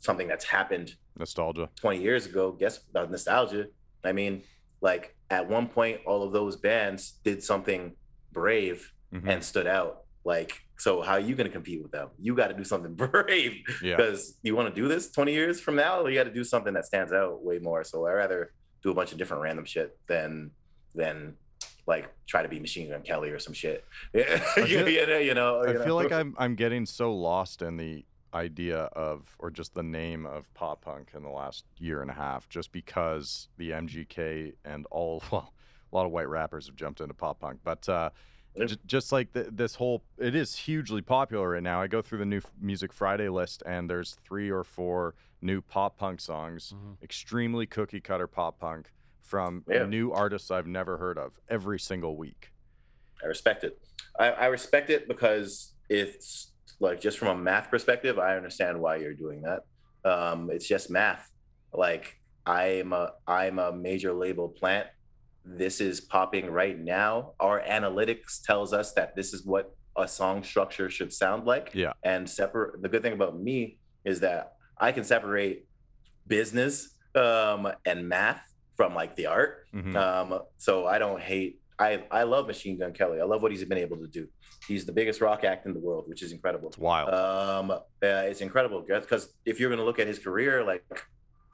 [0.00, 1.70] something that's happened Nostalgia.
[1.76, 3.66] 20 years ago, guess about nostalgia.
[4.04, 4.42] I mean,
[4.80, 7.96] like at one point, all of those bands did something
[8.32, 9.28] brave Mhm.
[9.28, 10.02] and stood out.
[10.24, 12.08] Like, so how are you going to compete with them?
[12.18, 13.96] You got to do something brave Yeah.
[13.96, 16.04] because you want to do this 20 years from now.
[16.06, 17.84] You got to do something that stands out way more.
[17.84, 20.50] So I rather do a bunch of different random shit than
[20.94, 21.36] than
[21.86, 23.84] like try to be Machine Gun Kelly or some shit.
[24.14, 25.62] Yeah, you know, you know.
[25.62, 25.96] I you feel know?
[25.96, 28.04] like I'm I'm getting so lost in the
[28.34, 32.14] idea of or just the name of pop punk in the last year and a
[32.14, 35.52] half just because the MGK and all well
[35.92, 38.10] a lot of white rappers have jumped into pop punk but uh
[38.56, 38.66] Yeah.
[38.66, 42.18] j- just like th- this whole it is hugely popular right now I go through
[42.18, 46.72] the new F- Music Friday list and there's three or four new pop punk songs
[46.74, 47.02] Mhm.
[47.02, 48.92] extremely cookie cutter pop punk
[49.22, 49.86] from Yeah.
[49.86, 52.50] new artists I've never heard of every single week
[53.22, 53.78] I respect it.
[54.18, 58.96] I, I respect it because it's like just from a math perspective, I understand why
[58.96, 59.60] you're doing that.
[60.08, 61.30] Um, it's just math.
[61.72, 64.86] Like I'm a I'm a major label plant.
[65.44, 67.32] This is popping right now.
[67.40, 71.70] Our analytics tells us that this is what a song structure should sound like.
[71.74, 71.92] Yeah.
[72.02, 72.82] And separate.
[72.82, 75.66] The good thing about me is that I can separate
[76.26, 78.42] business um, and math
[78.76, 79.66] from like the art.
[79.74, 79.94] Mhm.
[79.96, 81.60] Um, so I don't hate.
[81.78, 83.20] I I love Machine Gun Kelly.
[83.20, 84.28] I love what he's been able to do.
[84.66, 86.68] He's the biggest rock act in the world, which is incredible.
[86.68, 87.12] It's wild.
[87.12, 90.84] Um, uh, it's incredible because if you're going to look at his career, like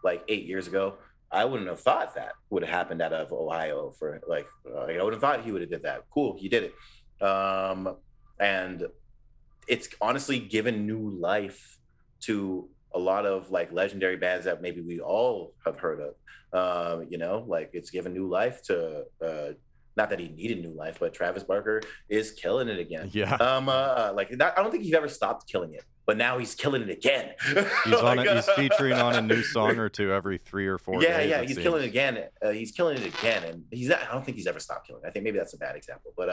[0.05, 0.99] like eight years ago,
[1.33, 5.03] I wouldn't have thought that would have happened out of Ohio for like uh, I
[5.03, 6.05] wouldn't have thought he would have did that.
[6.13, 7.25] Cool, he did it.
[7.25, 7.97] Um,
[8.39, 8.87] and
[9.69, 11.79] it's honestly given new life
[12.21, 16.15] to a lot of like legendary bands that maybe we all have heard of.
[16.53, 19.53] Um, you know, like it's given new life to uh,
[19.97, 23.11] not that he needed new life, but Travis Barker is killing it again.
[23.13, 23.35] yeah.
[23.37, 26.55] Um, uh, like that, I don't think he's ever stopped killing it, but now he's
[26.55, 27.33] killing it again.
[27.85, 28.35] He's on Like, it.
[28.37, 31.31] He's uh, featuring on a new song or two every three or four yeah, days.
[31.31, 31.63] yeah, he's seems.
[31.63, 32.25] killing it again.
[32.45, 33.89] Uh, he's killing it again, and he's.
[33.89, 35.03] Not, I don't think he's ever stopped killing.
[35.05, 35.09] it.
[35.09, 36.29] I think maybe that's a bad example, but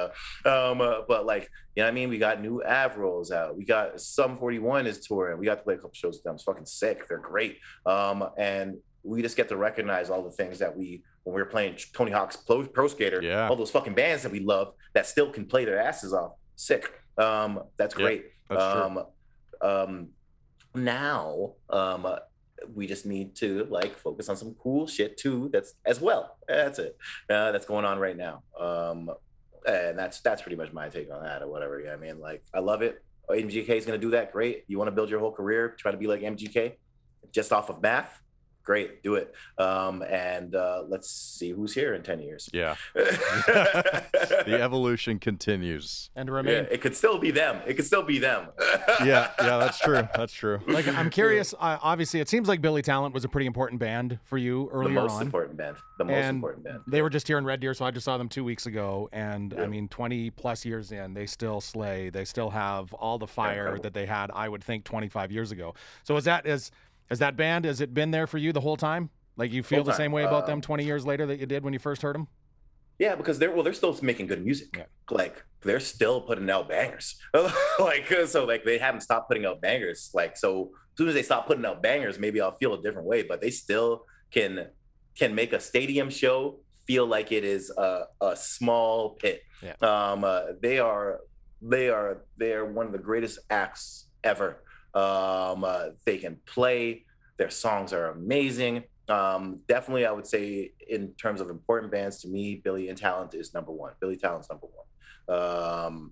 [0.46, 3.58] uh, um, uh, but like you know, what I mean, we got new Avrils out.
[3.58, 5.38] We got some Forty One is touring.
[5.40, 6.36] We got to play a couple shows with them.
[6.36, 7.08] It's fucking sick.
[7.08, 7.58] They're great.
[7.86, 11.50] Um, and we just get to recognize all the things that we when we were
[11.50, 13.22] playing Tony Hawk's Pro, Pro Skater.
[13.22, 13.50] Yeah.
[13.50, 16.32] all those fucking bands that we love that still can play their asses off.
[16.56, 16.90] Sick.
[17.18, 18.26] Um, that's Yeah, great.
[18.50, 18.82] That's true.
[18.82, 19.04] um,
[19.62, 20.08] um,
[20.74, 22.08] now um,
[22.74, 25.50] we just need to like focus on some cool shit too.
[25.52, 26.38] That's as well.
[26.48, 26.98] That's it.
[27.30, 28.44] Uh, that's going on right now.
[28.58, 29.12] Um,
[29.68, 31.82] and that's that's pretty much my take on that or whatever.
[31.82, 33.04] Yeah, I mean, like I love it.
[33.30, 34.32] MGK is gonna do that.
[34.32, 34.64] Great.
[34.70, 36.78] You want to build your whole career, try to be like MGK,
[37.34, 38.22] just off of math.
[38.68, 39.34] Great, do it.
[39.58, 42.50] Um, and uh, let's see who's here in ten years.
[42.52, 42.76] Yeah.
[42.94, 46.10] the evolution continues.
[46.18, 47.62] And Yeah, remain it could still be them.
[47.66, 48.48] It could still be them.
[49.06, 50.08] Yeah, yeah, that's true.
[50.16, 50.60] That's true.
[50.68, 51.54] like I'm curious.
[51.54, 54.88] Uh, obviously, it seems like Billy Talent was a pretty important band for you earlier
[54.90, 54.96] on.
[54.96, 55.22] the most on.
[55.22, 55.78] important band.
[55.98, 56.80] The most And important band.
[56.88, 59.08] They were just here in Red Deer, so I just saw them two weeks ago.
[59.12, 62.10] And I mean, 20 plus years in, they still slay.
[62.10, 63.84] They still have all the fire incredible.
[63.84, 65.76] that they had, I would think, 25 years ago.
[66.04, 66.72] So is that is
[67.10, 67.66] is that band?
[67.66, 69.10] Has it been there for you the whole time?
[69.38, 71.64] Like you feel the same way about them Um, 20 years later that you did
[71.64, 72.28] when you first heard them?
[73.00, 74.70] Yeah, because they're well, they're still making good music.
[74.76, 74.86] Yeah.
[75.12, 77.16] Like they're still putting out bangers.
[77.80, 80.10] like uh, so, like they haven't stopped putting out bangers.
[80.16, 83.08] Like so, as soon as they stop putting out bangers, maybe I'll feel a different
[83.08, 83.22] way.
[83.22, 84.68] But they still can
[85.16, 89.44] can make a stadium show feel like it is a, a small pit.
[89.62, 89.74] Yeah.
[89.82, 91.20] Um, uh, they are
[91.62, 94.64] they are they are one of the greatest acts ever.
[94.94, 97.06] Um, uh, they can play.
[97.38, 98.84] Their songs are amazing.
[99.10, 103.34] Um, definitely, I would say in terms of important bands to me, Billy and Talent
[103.36, 103.94] is number one.
[104.00, 105.38] Billy Talent's number one.
[105.40, 106.12] Um,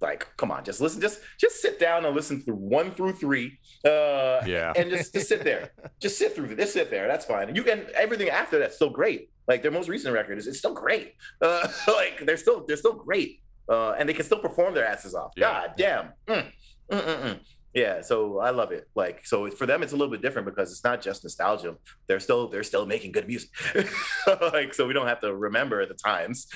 [0.00, 3.58] like, come on, just listen, just just sit down and listen through one through three,
[3.86, 4.72] uh, Yeah.
[4.76, 6.58] and just, just sit there, just sit through, it.
[6.58, 7.06] just sit there.
[7.08, 7.54] That's fine.
[7.54, 9.30] You can everything after that's still great.
[9.48, 11.14] Like their most recent record is it's still great.
[11.40, 15.14] Uh, like they're still they're still great, uh, and they can still perform their asses
[15.14, 15.32] off.
[15.36, 15.42] Yeah.
[15.68, 16.04] God damn.
[16.28, 16.52] Mm,
[16.90, 17.40] mm, mm, mm.
[17.74, 18.88] Yeah, so I love it.
[18.94, 21.74] Like, so for them, it's a little bit different because it's not just nostalgia.
[22.06, 23.50] They're still they're still making good music.
[24.52, 26.46] like, so we don't have to remember the times.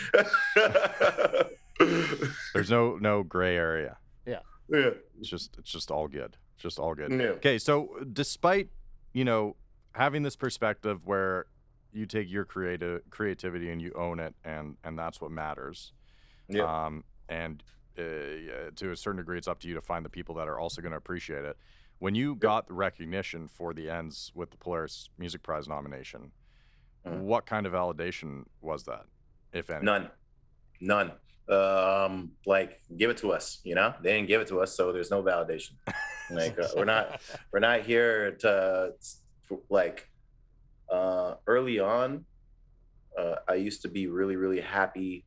[2.54, 3.96] There's no no gray area.
[4.26, 4.40] yeah.
[4.68, 6.36] yeah It's just it's just all good.
[6.54, 7.10] It's just all good.
[7.10, 7.36] Yeah.
[7.38, 8.68] Okay, so despite
[9.12, 9.56] you know
[9.92, 11.46] having this perspective where
[11.92, 15.92] you take your creative creativity and you own it, and and that's what matters.
[16.48, 16.86] Yeah.
[16.86, 17.62] Um, and
[17.98, 20.58] uh, to a certain degree, it's up to you to find the people that are
[20.58, 21.56] also going to appreciate it.
[21.98, 26.30] When you got the recognition for the ends with the Polaris Music Prize nomination,
[27.06, 27.20] Mhm.
[27.20, 29.06] what kind of validation was that,
[29.52, 29.84] if any?
[29.84, 30.10] None.
[30.80, 31.12] None.
[31.48, 33.94] Um, like give it to us, you know?
[34.02, 35.72] They didn't give it to us, so there's no validation.
[36.30, 38.92] Like uh, we're not we're not here to
[39.70, 40.10] like
[40.92, 42.26] uh early on
[43.16, 45.24] uh I used to be really really happy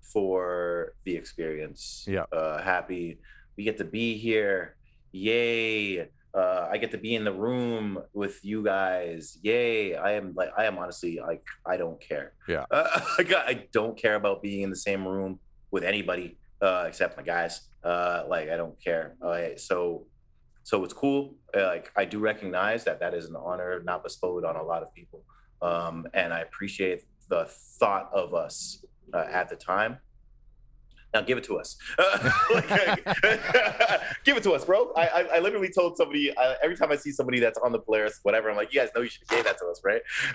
[0.00, 2.04] for the experience.
[2.08, 2.24] Yeah.
[2.32, 3.18] Uh happy
[3.56, 4.76] we get to be here.
[5.12, 6.08] Yay.
[6.32, 9.36] Uh, I get to be in the room with you guys.
[9.42, 9.96] Yay!
[9.96, 12.32] I am like I am honestly like I don't care.
[12.48, 12.64] Yeah.
[12.70, 17.22] Uh, I, don't care about being in the same room with anybody uh, except my
[17.22, 17.68] guys.
[17.82, 19.16] Uh, like I don't care.
[19.56, 20.06] So
[20.62, 21.34] so it's cool.
[21.54, 24.82] Uh, like I do recognize that that is an honor not bestowed on a lot
[24.82, 25.22] of people,
[25.60, 27.44] um, and I appreciate the
[27.78, 29.98] thought of us uh, at the time.
[31.12, 31.76] Now give it to us.
[32.54, 32.68] Like,
[34.24, 34.92] give it to us, bro.
[34.96, 36.32] I, I, I literally told somebody
[36.62, 39.02] every time I see somebody that's on the Polaris, whatever, I'm like, you guys know
[39.02, 40.02] you should have gave that to us, right?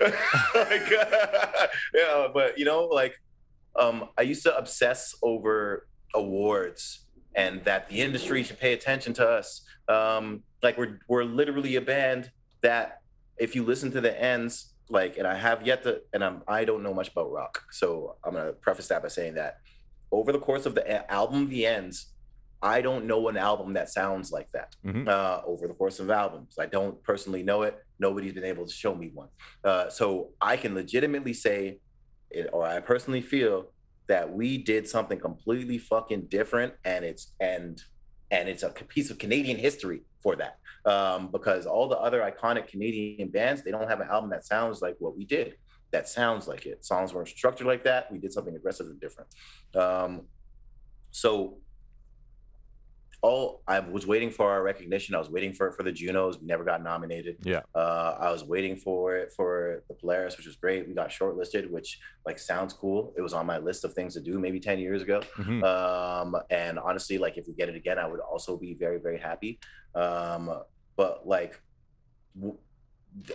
[0.54, 0.90] like,
[1.94, 3.14] yeah, but you know, like,
[3.76, 9.28] um, I used to obsess over awards and that the industry should pay attention to
[9.28, 9.62] us.
[9.88, 12.30] Um, like we're we're literally a band
[12.62, 13.00] that
[13.36, 16.64] if you listen to the ends, like, and I have yet to, and I'm I
[16.64, 19.58] don't know much about rock, so I'm gonna preface that by saying that
[20.12, 22.12] over the course of the album The Ends,
[22.62, 24.76] I don't know an album that sounds like that.
[24.84, 25.08] Mhm.
[25.08, 27.84] Uh, over the course of albums, I don't personally know it.
[27.98, 29.28] Nobody's been able to show me one.
[29.64, 31.80] Uh, so I can legitimately say,
[32.30, 33.72] it, or I personally feel
[34.08, 37.82] that we did something completely fucking different, and it's and
[38.30, 40.58] and it's a piece of Canadian history for that.
[40.84, 44.82] Um, because all the other iconic Canadian bands, they don't have an album that sounds
[44.82, 45.56] like what we did.
[45.90, 46.84] That sounds like it.
[46.84, 48.10] Songs weren't structured like that.
[48.10, 49.28] We did something aggressive and different.
[49.74, 50.22] Um,
[51.10, 51.58] so
[53.22, 55.14] all I was waiting for our recognition.
[55.14, 56.38] I was waiting for it for the Junos.
[56.38, 57.36] We never got nominated.
[57.42, 57.62] Yeah.
[57.74, 60.86] Uh, I was waiting for it for the Polaris, which was great.
[60.86, 63.14] We got shortlisted, which like sounds cool.
[63.16, 65.20] It was on my list of things to do maybe 10 years ago.
[65.36, 65.64] Mhm.
[65.64, 69.18] Um, and honestly, like if we get it again, I would also be very, very
[69.18, 69.58] happy.
[69.94, 70.62] Um,
[70.96, 71.60] but like
[72.38, 72.58] w-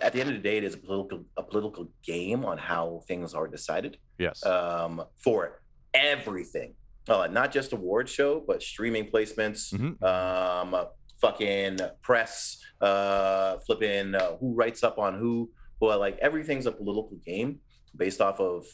[0.00, 3.02] at the end of the day, it is a political a political game on how
[3.08, 4.44] things are decided yes.
[4.46, 5.60] um, for
[5.92, 6.74] everything.
[7.08, 10.00] Uh, not just award show, but streaming placements, Mhm.
[10.02, 10.86] um,
[11.20, 15.50] fucking press, uh, flipping uh, who writes up on who.
[15.80, 17.60] Well, like everything's a political game
[17.96, 18.66] based off of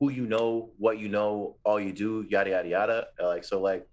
[0.00, 3.06] who you know, what you know, all you do, yada yada yada.
[3.20, 3.86] Uh, like so, like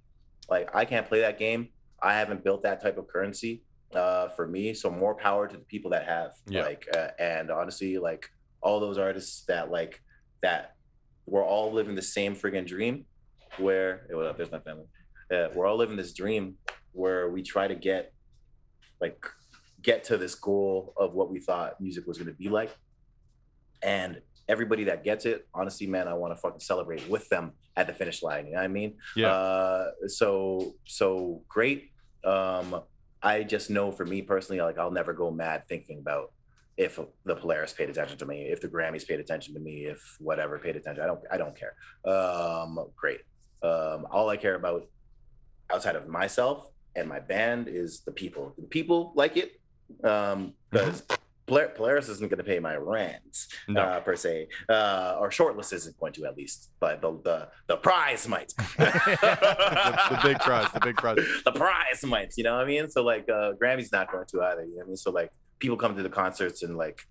[0.50, 1.70] like I can't play that game.
[2.02, 3.64] I haven't built that type of currency
[3.94, 4.74] uh, for me.
[4.74, 6.32] So more power to the people that have.
[6.48, 6.64] Yeah.
[6.64, 8.30] Like uh, and honestly, like
[8.62, 10.02] all those artists that like
[10.42, 10.76] that
[11.26, 13.06] we're all living the same friggin' dream
[13.58, 14.86] where hey, what up, there's my family.
[15.34, 16.56] Uh, we're all living this dream
[16.92, 18.14] where we try to get
[19.02, 19.26] like
[19.82, 22.76] get to this goal of what we thought music was going to be like
[23.82, 27.88] and everybody that gets it honestly man i want to fucking celebrate with them at
[27.88, 29.32] the finish line you know what i mean Yeah.
[29.32, 31.92] uh so so great
[32.24, 32.82] um
[33.22, 36.32] i just know for me personally like i'll never go mad thinking about
[36.76, 40.16] if the Polaris paid attention to me, if the Grammys paid attention to me, if
[40.20, 41.76] whatever paid attention, I don't, I don't care.
[42.12, 43.20] Um, great.
[43.64, 44.88] Um, all I care about
[45.72, 48.54] outside of myself and my band is the people.
[48.58, 49.60] The people like it
[50.04, 51.04] um, because
[51.46, 53.82] Polar- Polaris isn't going to pay my rent No.
[53.82, 57.78] uh, per se, uh, or shortlist isn't going to at least, but the the, the
[57.78, 58.54] prize might.
[58.78, 58.86] the,
[60.12, 60.72] the big prize.
[60.74, 61.18] The big prize.
[61.46, 62.90] the prize might, you know what I mean?
[62.90, 64.98] So like uh Grammy's not going to either, you know what I mean?
[64.98, 67.02] So like people come to the concerts and like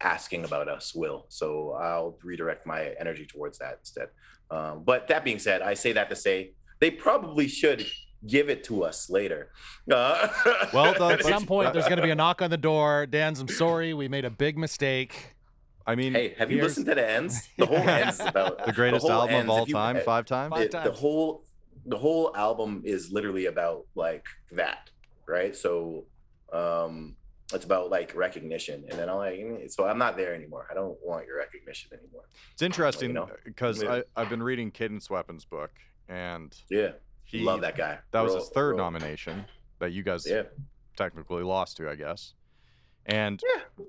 [0.00, 1.26] asking about us will.
[1.28, 4.08] So I'll redirect my energy towards that instead.
[4.52, 7.86] Um, but that being said, I say that to say they probably should
[8.26, 9.50] give it to us later.
[9.90, 10.28] Uh,
[10.72, 11.12] Well done.
[11.12, 13.06] At some point, there's going to be a knock on the door.
[13.10, 15.34] Denz, I'm sorry, we made a big mistake.
[15.86, 17.48] I mean, hey, have you listened to the ends?
[17.58, 20.54] The whole ends about the greatest whole album of all you- time, five times.
[20.58, 21.44] It- the whole
[21.84, 24.90] the whole album is literally about like that
[25.26, 26.04] right so
[26.52, 27.16] um
[27.54, 30.74] it's about like recognition and then i'm like mm, so i'm not there anymore i
[30.74, 34.02] don't want your recognition anymore It's interesting know, uh, because yeah.
[34.16, 35.70] I I've been reading Cadence Weapon's book,
[36.08, 36.92] and yeah
[37.24, 39.44] he love that guy That was his third nomination
[39.78, 40.42] that you guys yeah
[40.96, 42.34] technically lost to, I guess.
[43.06, 43.84] And Yeah.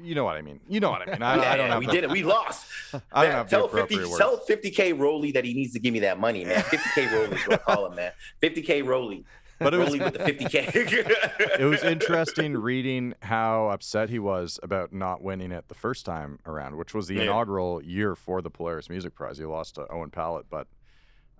[0.00, 0.60] you know what I mean.
[0.68, 1.22] You know what I mean.
[1.22, 2.66] I, yeah, I don't have we the, did it we lost
[3.12, 3.96] I don't Man, have tell fifty.
[3.98, 4.18] Words.
[4.18, 7.32] Tell fifty k Rollie that he needs to give me that money man 50k Rollie
[7.36, 8.12] is what I call him man
[8.42, 9.24] 50k Rollie
[9.58, 10.74] But it was with the 50k
[11.60, 16.38] it was interesting reading how upset he was about not winning it the first time
[16.46, 17.22] around, which was the Yeah.
[17.22, 19.38] inaugural year for the Polaris Music Prize.
[19.38, 20.66] He lost to Owen Pallett, but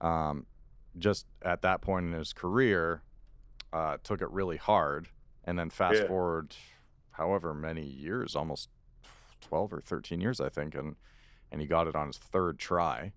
[0.00, 0.46] um,
[0.98, 3.02] just at that point in his career,
[3.72, 5.08] uh, took it really hard.
[5.46, 6.06] And then fast Yeah.
[6.06, 6.54] forward,
[7.10, 8.70] however many years, almost
[9.40, 10.96] twelve or thirteen years, I think, and
[11.52, 13.12] and he got it on his third try.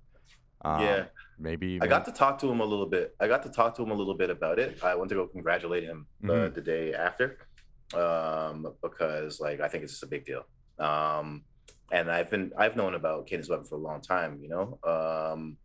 [0.61, 1.05] Um, yeah
[1.39, 1.79] maybe.
[1.81, 3.15] I got to talk to him a little bit.
[3.19, 4.83] I got to talk to him a little bit about it.
[4.83, 6.53] I went to go congratulate him uh, Mhm.
[6.55, 7.37] the day after,
[7.93, 10.43] um, because like I think it's just a big deal.
[10.79, 11.43] Um,
[11.91, 14.79] and I've been I've known about Cadence Weapon for a long time, you know.
[14.83, 15.57] Um,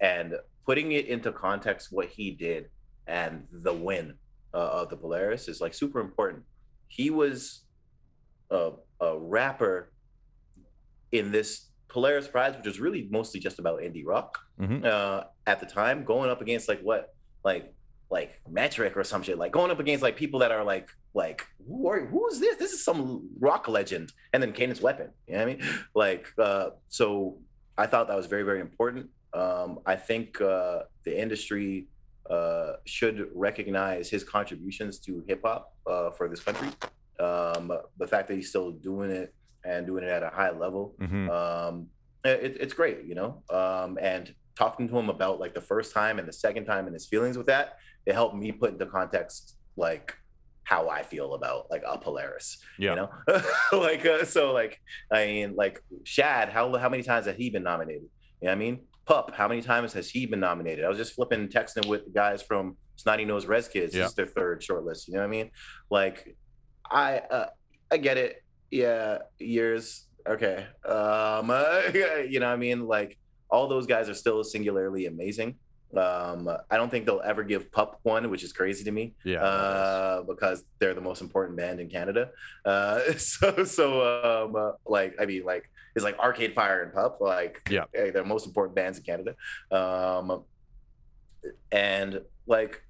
[0.00, 0.34] and
[0.66, 2.68] putting it into context, what he did
[3.06, 4.14] and the win
[4.52, 6.44] uh, of the Polaris is like super important.
[6.88, 7.62] He was
[8.50, 9.92] a, a rapper
[11.12, 14.30] in this Polaris Prize, which was really mostly just about indie rock
[14.60, 14.84] Mhm.
[14.84, 17.02] uh, at the time, going up against like what,
[17.42, 17.72] like
[18.10, 21.40] like Metric or some shit, like going up against like people that are like like
[21.66, 22.56] who are who is this?
[22.58, 23.00] This is some
[23.48, 25.08] rock legend, and then Cadence Weapon.
[25.26, 25.62] You know what I mean?
[26.04, 26.66] Like uh,
[26.98, 27.38] so,
[27.78, 29.04] I thought that was very very important.
[29.42, 31.88] Um, I think uh, the industry
[32.36, 36.68] uh, should recognize his contributions to hip hop uh, for this country.
[37.28, 37.64] Um,
[38.02, 39.28] the fact that he's still doing it
[39.66, 41.28] and doing it at a high level Mhm.
[41.30, 41.86] um
[42.24, 46.18] it, it's great you know um and talking to him about like the first time
[46.18, 49.56] and the second time and his feelings with that it helped me put into context
[49.76, 50.14] like
[50.64, 52.90] how i feel about like a polaris Yeah.
[52.90, 53.10] you know
[53.86, 54.80] like uh, so like
[55.12, 58.02] i mean like shad how how many times has he been nominated
[58.42, 58.80] you know what I mean?
[59.06, 60.84] Pup, how many times has he been nominated?
[60.84, 63.94] I was just flipping texting with the guys from Snotty Nose Rez Kids.
[63.94, 64.04] Yeah.
[64.04, 65.08] Is their third shortlist.
[65.08, 65.50] You know what I mean?
[65.90, 66.36] Like,
[66.90, 67.46] I uh,
[67.90, 68.42] I get it.
[68.70, 70.06] Yeah, years.
[70.26, 70.66] Okay.
[70.84, 71.48] Um,
[72.28, 72.86] you know what I mean?
[72.86, 75.56] Like, all those guys are still singularly amazing.
[75.96, 79.42] Um, I don't think they'll ever give Pup one, which is crazy to me Yeah.
[79.42, 82.30] uh, because they're the most important band in Canada.
[82.64, 87.18] Uh, so, so um, uh, like, I mean, like, it's like Arcade Fire and Pup,
[87.20, 87.84] like, Yeah.
[87.94, 89.34] they're the most important bands in Canada.
[89.70, 90.42] Um,
[91.70, 92.82] and like,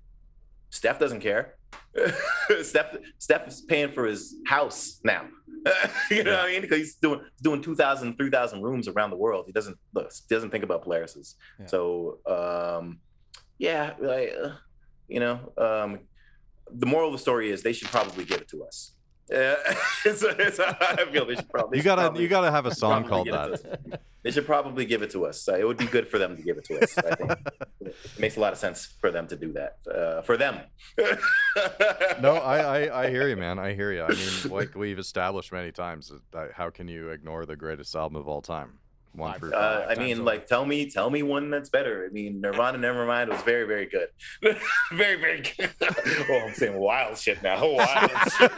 [0.71, 1.56] Steph doesn't care.
[2.63, 5.27] Steph, Steph is paying for his house now.
[6.11, 6.61] you know what I mean?
[6.61, 9.45] Because he's doing doing 2,000, 3,000 rooms around the world.
[9.47, 11.37] He doesn't look, doesn't think about Polaris's.
[11.59, 11.67] Yeah.
[11.67, 13.01] So, um,
[13.59, 14.51] yeah, like, uh,
[15.09, 16.01] you know, um,
[16.71, 18.96] the moral of the story is they should probably give it to us.
[19.29, 19.57] Yeah,
[20.05, 21.79] it's, it's, I feel they should probably.
[21.79, 23.51] you gotta probably- you gotta have a song called that.
[23.51, 23.99] it to us.
[24.23, 25.49] They should probably give it to us.
[25.49, 26.97] Uh, it would be good for them to give it to us.
[26.99, 27.33] I think
[27.81, 29.77] it makes a lot of sense for them to do that.
[29.93, 30.61] Uh, for them.
[32.21, 33.59] No, I, I I hear you, man.
[33.59, 34.03] I hear you.
[34.03, 36.13] I mean, like we've established many times,
[36.55, 38.79] how can you ignore the greatest album of all time?
[39.17, 39.41] One Five.
[39.41, 39.87] through Uh.
[39.89, 40.25] I times mean, over.
[40.25, 42.07] like, tell me, tell me one that's better.
[42.09, 44.09] I mean, Nirvana Nevermind was very, very good.
[44.93, 45.71] very, very good.
[46.31, 47.61] oh, I'm saying wild shit now.
[47.67, 48.53] Wild shit.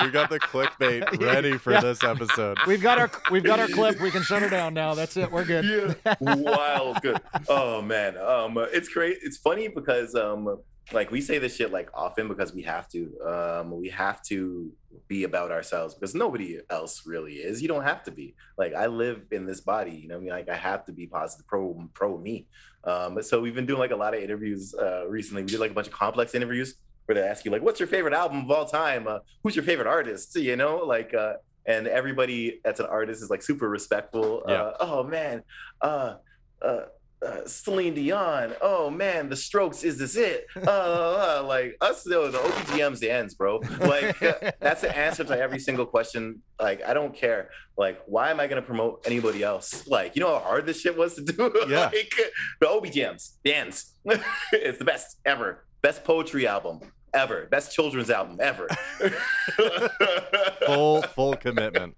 [0.00, 1.80] we got the clickbait ready for Yeah.
[1.80, 2.58] this episode.
[2.66, 4.00] We've got our we've got our clip.
[4.00, 4.94] We can shut her down now.
[4.94, 5.30] That's it.
[5.30, 5.64] We're good.
[6.04, 7.20] yeah, wild good.
[7.48, 9.18] Oh man, um, it's great.
[9.22, 10.58] It's funny because um,
[10.92, 13.12] like we say this shit like often because we have to.
[13.20, 14.72] Um, we have to
[15.06, 17.60] be about ourselves because nobody else really is.
[17.60, 18.34] You don't have to be.
[18.56, 19.92] Like I live in this body.
[19.92, 22.46] You know, what I mean, like I have to be positive, pro, pro me.
[22.84, 25.42] Um, so we've been doing like a lot of interviews uh, recently.
[25.42, 26.74] We did like a bunch of complex interviews
[27.06, 29.06] where they ask you like, "What's your favorite album of all time?
[29.06, 31.14] Uh, who's your favorite artist?" You know, like.
[31.14, 31.34] Uh,
[31.66, 34.42] and everybody that's an artist is like super respectful.
[34.48, 34.62] Yeah.
[34.62, 35.42] Uh, oh man,
[35.82, 36.14] uh,
[36.62, 36.80] uh,
[37.26, 38.54] uh, Celine Dion.
[38.60, 39.82] Oh man, The Strokes.
[39.84, 40.46] Is this it?
[40.56, 43.58] Uh, uh, like us, though, the OBGM's the ends, bro.
[43.80, 46.42] Like uh, that's the answer to every single question.
[46.60, 47.50] Like I don't care.
[47.76, 49.86] Like why am I gonna promote anybody else?
[49.86, 51.52] Like you know how hard this shit was to do.
[51.68, 51.86] Yeah.
[51.92, 52.12] like
[52.60, 53.94] the OBGMs, the ends.
[54.52, 55.64] it's the best ever.
[55.82, 56.80] Best poetry album
[57.14, 57.46] ever.
[57.50, 58.68] Best children's album ever.
[60.66, 61.96] Full full commitment.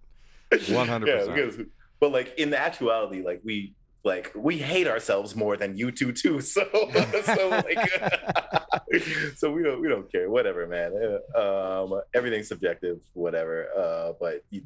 [0.51, 1.07] 100%.
[1.07, 1.67] Yeah, because-
[2.01, 3.75] but like in the actuality, like we
[4.05, 6.41] like we hate ourselves more than you two too.
[6.55, 6.65] So
[7.25, 7.79] so like
[9.37, 10.31] so we don't we don't care.
[10.31, 10.93] Whatever, man.
[11.37, 12.99] Uh, Um, everything's subjective.
[13.15, 13.69] Whatever.
[13.77, 14.43] Uh, but.
[14.51, 14.63] You,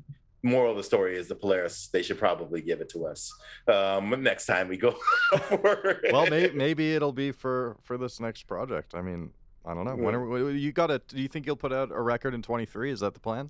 [0.47, 1.89] Moral of the story is the Polaris.
[1.91, 3.33] They should probably give it to us
[3.67, 4.95] um, next time we go.
[5.49, 6.03] for.
[6.13, 8.95] Well, may, maybe it'll be for for this next project.
[8.95, 9.31] I mean,
[9.65, 9.97] I don't know.
[9.97, 12.91] When are, you got to Do you think you'll put out a record in 23?
[12.91, 13.49] Is that the plan?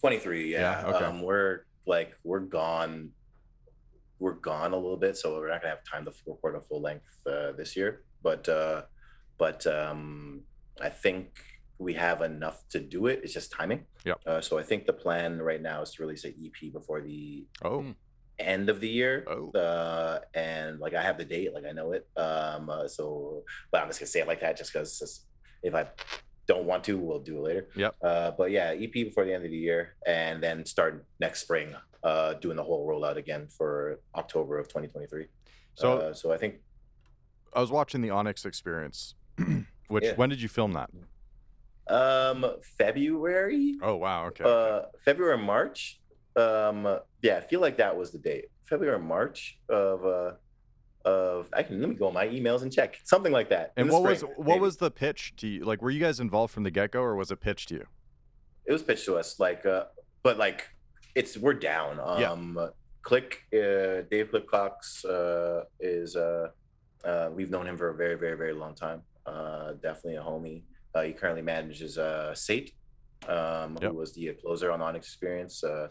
[0.00, 1.04] 23 yeah, Yeah, okay.
[1.06, 3.12] um we're like we're gone
[4.24, 6.80] we're gone a little bit so we're not gonna have time to record a full
[6.88, 7.90] length uh, this year.
[8.28, 8.78] But uh
[9.42, 10.42] but um
[10.88, 11.26] i think
[11.86, 13.16] we have enough to do it.
[13.24, 13.80] It's just timing.
[14.08, 14.18] Yep.
[14.30, 17.46] uh, so i think the plan right now is to release an ep before the
[17.68, 17.80] Oh,
[18.38, 19.14] end of the year.
[19.34, 19.44] Oh.
[19.66, 22.04] uh and like i have the date like i know it.
[22.26, 23.04] Um uh, so
[23.70, 24.90] but i'm just gonna say it like that just because
[25.68, 25.84] if i
[26.50, 27.64] don't want to we'll do it later.
[27.82, 27.92] Yep.
[28.10, 29.82] uh but yeah ep before the end of the year
[30.18, 30.92] and then start
[31.24, 31.68] next spring
[32.04, 35.26] uh doing the whole rollout again for october of 2023
[35.74, 36.54] so uh, so i think
[37.56, 39.14] I was watching the Onyx Experience.
[39.88, 40.14] Which Yeah.
[40.16, 40.90] when did you film that?
[41.88, 42.44] um
[42.78, 44.44] february Oh wow, okay.
[44.44, 46.00] uh february march
[46.36, 50.32] um yeah i feel like that was the date february march of uh
[51.08, 53.90] of i can let me go on my emails and check something like that and
[53.90, 54.60] what was spring, what maybe.
[54.60, 55.64] was the pitch to you?
[55.64, 57.86] Like, were you guys involved from the get go, or was it pitched to you?
[58.66, 59.84] it was pitched to us like uh
[60.22, 60.70] but like
[61.14, 62.32] it's we're down Yeah.
[62.32, 62.58] um
[63.02, 66.48] click uh dave click cox uh is uh
[67.04, 70.62] uh we've known him for a very very very long time uh definitely a homie
[70.94, 72.72] uh he currently manages uh sate
[73.28, 73.90] um Yep.
[73.92, 75.88] who was the closer on onyx experience uh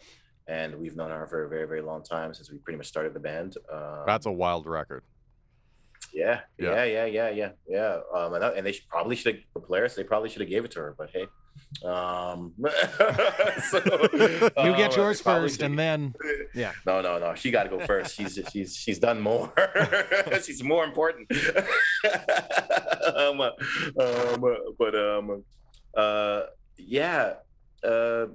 [0.48, 3.14] and we've known her for a very very long time since we pretty much started
[3.14, 5.04] the band um, That's a wild record.
[6.14, 6.84] Yeah, Yeah.
[6.84, 8.00] yeah, yeah, yeah, yeah.
[8.14, 9.96] Um, and, and they should, probably should have the Polaris.
[9.96, 11.28] They probably should have gave it to her, but hey,
[11.84, 12.54] um,
[13.70, 16.14] so, You get um, yours first, and then
[16.54, 16.72] yeah.
[16.86, 17.36] No, no, no.
[17.36, 18.16] She got to go first.
[18.16, 19.52] She's she's she's done more.
[20.44, 21.30] she's more important.
[23.16, 23.50] um, uh,
[24.00, 25.44] um, uh, but um,
[25.96, 26.42] uh,
[26.78, 27.34] yeah.
[27.84, 28.28] Uh,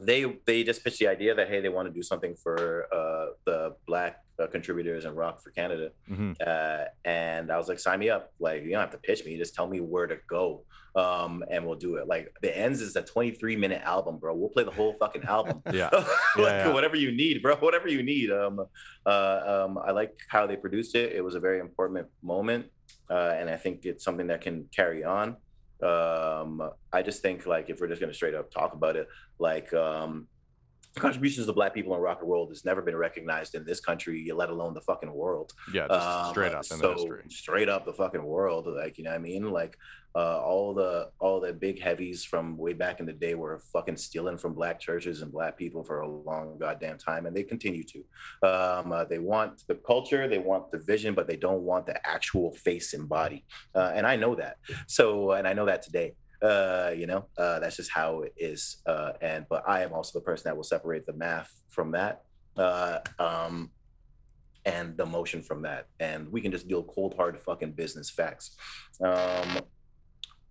[0.00, 3.32] they they just pitched the idea that hey they want to do something for uh,
[3.44, 8.00] the black uh, contributors in rock for Canada, hmm uh, and I was like sign
[8.00, 8.32] me up.
[8.40, 10.64] Like you don't have to pitch me, just tell me where to go,
[10.96, 12.06] um, and we'll do it.
[12.06, 14.34] Like the ends is a 23 minute album, bro.
[14.34, 15.62] We'll play the whole fucking album.
[15.72, 15.90] Yeah.
[15.92, 16.72] like, yeah.
[16.72, 17.56] whatever you need, bro.
[17.60, 18.30] Whatever you need.
[18.30, 18.60] Um,
[19.06, 21.12] uh, um, I like how they produced it.
[21.12, 22.66] It was a very important moment,
[23.10, 25.36] uh, and I think it's something that can carry on.
[25.84, 29.08] Um, I just think like if we're just gonna straight up talk about it,
[29.38, 30.26] like um,
[30.96, 34.30] contributions of black people in rock and roll has never been recognized in this country,
[34.34, 35.52] let alone the fucking world.
[35.72, 37.22] Yeah, just Um, straight up in so the history.
[37.30, 39.50] straight up the fucking world like you know what i mean?
[39.50, 39.76] Like
[40.16, 43.96] uh, all the all the big heavies from way back in the day were fucking
[43.96, 47.82] stealing from black churches and black people for a long goddamn time and they continue
[47.82, 47.98] to.
[48.48, 51.98] Um, uh, they want the culture they want the vision but they don't want the
[52.06, 53.44] actual face and body.
[53.74, 54.56] Uh, and i know that.
[54.86, 58.78] So and i know that today uh, you know uh, that's just how it is
[58.86, 62.22] uh, and but i am also the person that will separate the math from that
[62.56, 63.70] uh, um,
[64.64, 65.86] and the emotion from that.
[66.00, 68.56] And we can just deal cold hard fucking business facts.
[69.02, 69.60] Um,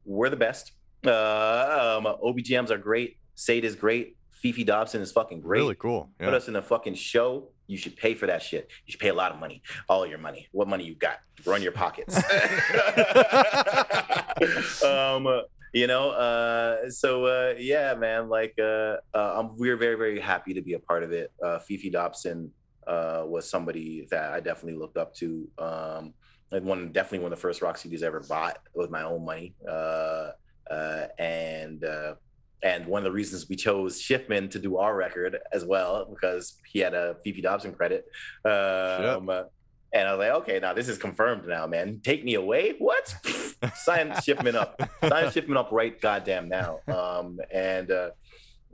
[0.06, 0.74] we're the best.
[1.06, 3.18] Uh, um, OBGMs are great.
[3.36, 4.18] Sate is great.
[4.44, 5.60] Fefe Dobson is fucking great.
[5.60, 6.10] Really cool.
[6.20, 7.50] Put us in a fucking show.
[7.68, 8.70] You should pay for that shit.
[8.86, 9.62] You should pay a lot of money.
[9.88, 10.50] All your money.
[10.52, 11.20] What money you got?
[11.46, 12.18] Run your pockets.
[14.84, 15.44] um,
[15.74, 18.30] you know, uh, so uh, yeah, man.
[18.30, 21.32] Like, uh, uh, I'm, we're very, very happy to be a part of it.
[21.44, 22.52] Uh, Fefe Dobson
[22.86, 25.50] uh, was somebody that I definitely looked up to.
[25.58, 26.14] Um,
[26.52, 29.26] like one, definitely one of the first rock CDs I ever bought with my own
[29.26, 29.56] money.
[29.68, 30.32] Uh,
[30.70, 32.16] uh, and uh,
[32.62, 36.56] and one of the reasons we chose Schiffman to do our record as well because
[36.66, 38.06] he had a Fefe Dobson credit.
[38.46, 39.30] Um,
[39.94, 42.02] and I was like, okay, now this is confirmed now, man.
[42.04, 42.76] Take me away?
[42.80, 43.08] What?
[43.76, 44.82] Sign Schiffman up.
[45.02, 46.80] Sign Schiffman up right goddamn now.
[46.88, 48.10] Um, and uh,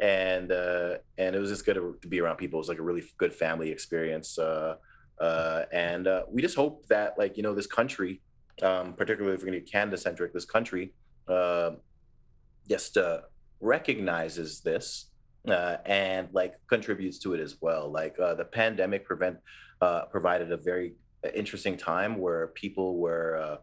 [0.02, 2.58] and uh, and it was just good to, to be around people.
[2.58, 4.40] It was like a really good family experience.
[4.40, 4.76] Uh,
[5.20, 8.22] uh, and uh, we just hope that, like you know, this country,
[8.62, 10.94] um, particularly if we're going to be Canada centric, this country,
[11.28, 11.72] uh,
[12.70, 13.20] just uh,
[13.60, 15.08] recognizes this
[15.48, 17.92] uh, and like contributes to it as well.
[17.92, 19.38] Like uh, the pandemic prevent
[19.82, 20.94] uh, provided a very
[21.36, 23.58] interesting time where people were uh,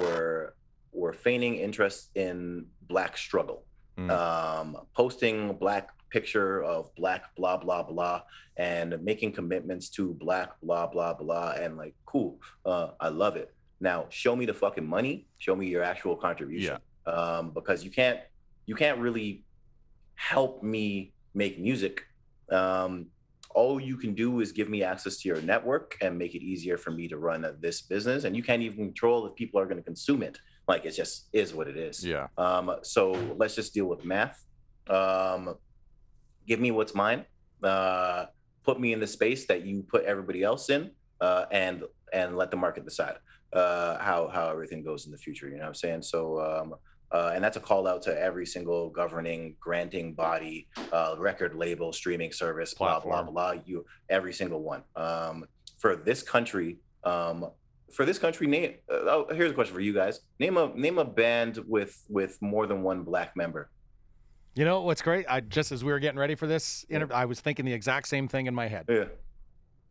[0.00, 0.54] were
[0.92, 3.64] were feigning interest in black struggle,
[3.98, 4.10] Mm.
[4.10, 8.22] um, posting black picture of black blah blah blah
[8.56, 13.52] and making commitments to black blah blah blah and like cool, uh, I love it.
[13.80, 18.20] Now show me the fucking money, show me your actual contribution, um, because you can't
[18.66, 19.42] you can't really
[20.14, 22.02] help me make music.
[22.50, 23.06] Um,
[23.50, 26.76] all you can do is give me access to your network and make it easier
[26.76, 28.24] for me to run this business.
[28.24, 30.38] And you can't even control if people are going to consume it.
[30.66, 32.04] Like it just is what it is.
[32.04, 32.26] Yeah.
[32.36, 34.44] Um, so let's just deal with math.
[34.88, 35.54] Um,
[36.46, 37.24] give me what's mine.
[37.62, 38.26] Uh,
[38.64, 40.90] put me in the space that you put everybody else in,
[41.20, 43.16] uh, and and let the market decide
[43.54, 45.48] uh, how how everything goes in the future.
[45.48, 46.02] You know what I'm saying?
[46.02, 46.40] So.
[46.40, 46.74] Um,
[47.10, 51.92] uh, and that's a call out to every single governing, granting body, uh, record label,
[51.92, 53.54] streaming service, blah blah blah.
[53.64, 54.82] You every single one.
[54.96, 55.46] Um,
[55.78, 57.50] for this country, um,
[57.92, 58.74] for this country, name.
[58.90, 60.20] Uh, oh, here's a question for you guys.
[60.38, 63.70] Name a name a band with with more than one black member.
[64.54, 65.24] You know what's great?
[65.28, 68.08] I just as we were getting ready for this interview, I was thinking the exact
[68.08, 69.04] same thing in my head, Yeah,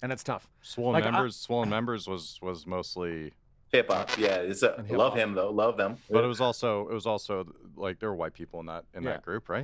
[0.02, 0.50] and it's tough.
[0.62, 1.36] Swollen Like, I- members.
[1.38, 3.32] Swollen members was was mostly,
[3.72, 4.18] hip hop.
[4.18, 5.16] Yeah, it's a, love hip-hop.
[5.18, 5.50] him though.
[5.52, 5.98] Love them.
[6.10, 9.04] but it was also it was also like there were white people in that in
[9.04, 9.12] Yeah.
[9.12, 9.64] that group, right?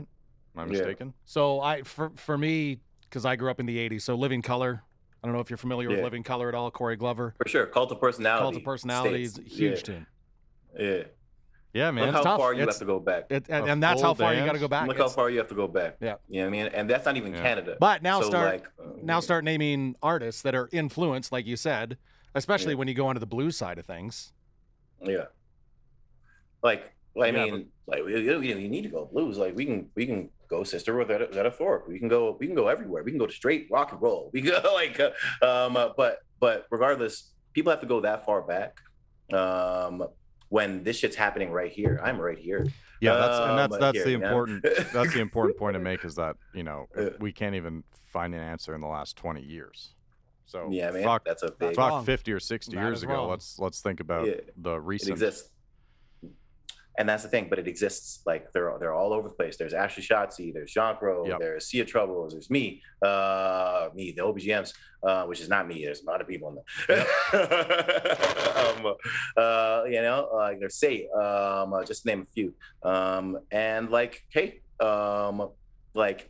[0.56, 0.72] Am I Yeah.
[0.72, 1.14] mistaken?
[1.26, 4.84] So I, for for me, because I grew up in the '80s, so Living Colour.
[5.24, 6.04] I don't know if you're familiar with Yeah.
[6.04, 6.70] Living Colour at all.
[6.70, 7.66] Corey Glover, for sure.
[7.66, 8.42] Cult of personality.
[8.44, 9.56] Cult of Personality is a States.
[9.58, 9.82] huge yeah.
[9.84, 10.08] tune.
[10.78, 11.04] Yeah.
[11.74, 12.06] Yeah, man.
[12.08, 12.40] Look how tough.
[12.40, 13.24] far you It's- have to go back.
[13.32, 14.60] It, and, A and that's how full far you got to band?
[14.60, 14.88] go back.
[14.88, 15.96] Look how It's- far you have to go back.
[16.02, 16.16] Yeah.
[16.28, 16.66] You know what I mean?
[16.68, 17.42] And that's not even Yeah.
[17.42, 17.78] Canada.
[17.80, 21.56] But now So, start like, uh, now start naming artists that are influenced, like you
[21.56, 21.98] said,
[22.36, 22.80] especially Yeah.
[22.80, 24.34] when you go onto the blue side of things.
[25.02, 25.26] Yeah.
[26.62, 29.38] Like, I Yeah, mean, like we, we don't need to go blues.
[29.38, 31.88] Like we can we can go sister Rosetta Rosetta Tharpe.
[31.88, 33.04] We can go we can go everywhere.
[33.04, 34.30] We can go to straight rock and roll.
[34.34, 35.12] We go like, uh,
[35.46, 38.80] um, uh, but but regardless, people have to go that far back.
[39.32, 40.08] Um,
[40.50, 42.66] when this shit's happening right here, I'm right here.
[43.02, 44.64] Yeah, that's and that's Um, that's here, the important
[44.94, 46.88] that's the important point to make is that you know
[47.20, 49.93] we can't even find an answer in the last twenty years.
[50.46, 51.78] So Yeah, man, fuck, that's a big.
[51.78, 52.00] wrong.
[52.02, 53.14] fuck fifty or sixty That years ago.
[53.14, 53.30] wrong.
[53.30, 55.12] Let's let's think about Yeah, the It recent.
[55.12, 55.50] exists.
[56.96, 58.22] And that's the thing, but it exists.
[58.24, 59.58] Like they're they're all over the place.
[59.58, 61.40] There's Ashley Shotzi, there's Jean Crow, Yep.
[61.40, 65.84] there's Sia Troubles, there's me, uh, me, the OBGMs, uh, which is not me.
[65.84, 66.56] There's a lot of people in
[66.88, 67.00] there.
[68.56, 68.94] um,
[69.36, 72.54] uh, you know, like there's Say, um, uh, just to name a few.
[72.84, 75.50] Um, and like, hey, um,
[75.96, 76.30] like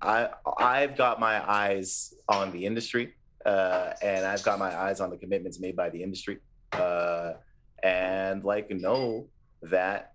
[0.00, 3.14] I I've got my eyes on the industry,
[3.46, 6.38] uh, and I've got my eyes on the commitments made by the industry,
[6.72, 7.32] uh,
[7.82, 9.28] and like know
[9.62, 10.12] that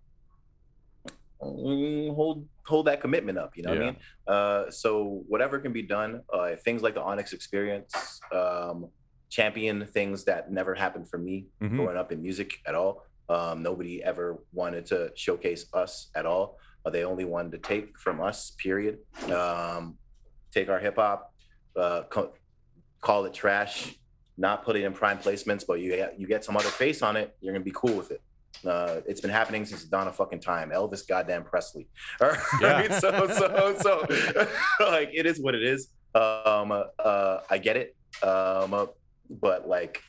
[1.42, 3.56] mm, hold hold that commitment up.
[3.56, 3.98] You know what I mean?
[4.28, 8.90] Uh, so whatever can be done, uh, things like the Onyx experience, um,
[9.30, 11.76] champion things that never happened for me Mhm.
[11.78, 13.04] growing up in music at all.
[13.30, 16.58] Um, nobody ever wanted to showcase us at all.
[16.86, 19.00] Uh, they only wanted to take from us, period.
[19.32, 19.98] Um,
[20.52, 21.34] take our hip hop,
[21.76, 22.34] uh, co-
[23.02, 23.96] call it trash,
[24.38, 27.16] not put it in prime placements, but you get, you get some other face on
[27.16, 28.22] it, you're gonna be cool with it.
[28.66, 30.70] Uh, it's been happening since the dawn of fucking time.
[30.72, 31.88] Elvis goddamn Presley.
[32.22, 33.00] All right, Yeah.
[33.00, 34.48] so so so
[34.80, 35.90] like it is what it is.
[36.14, 37.96] Um, uh, I get it.
[38.24, 38.86] Um, uh,
[39.30, 40.02] but like,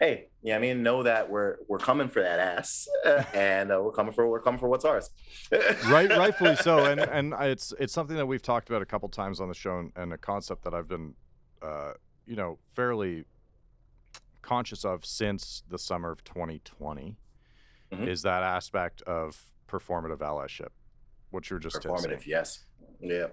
[0.00, 2.88] hey, yeah, I mean, know that we're we're coming for that ass,
[3.32, 5.10] and uh, we're coming for we're coming for what's ours.
[5.86, 9.40] right rightfully so and and it's it's something that we've talked about a couple times
[9.40, 11.14] on the show and, and a concept that i've been
[11.62, 11.92] uh
[12.28, 13.24] you know fairly
[14.42, 17.16] conscious of since the summer of 2020
[17.92, 18.06] Mhm.
[18.06, 20.68] is that aspect of performative allyship
[21.30, 22.22] what you were just Performative, saying.
[22.26, 22.64] yes,
[23.00, 23.26] yeah.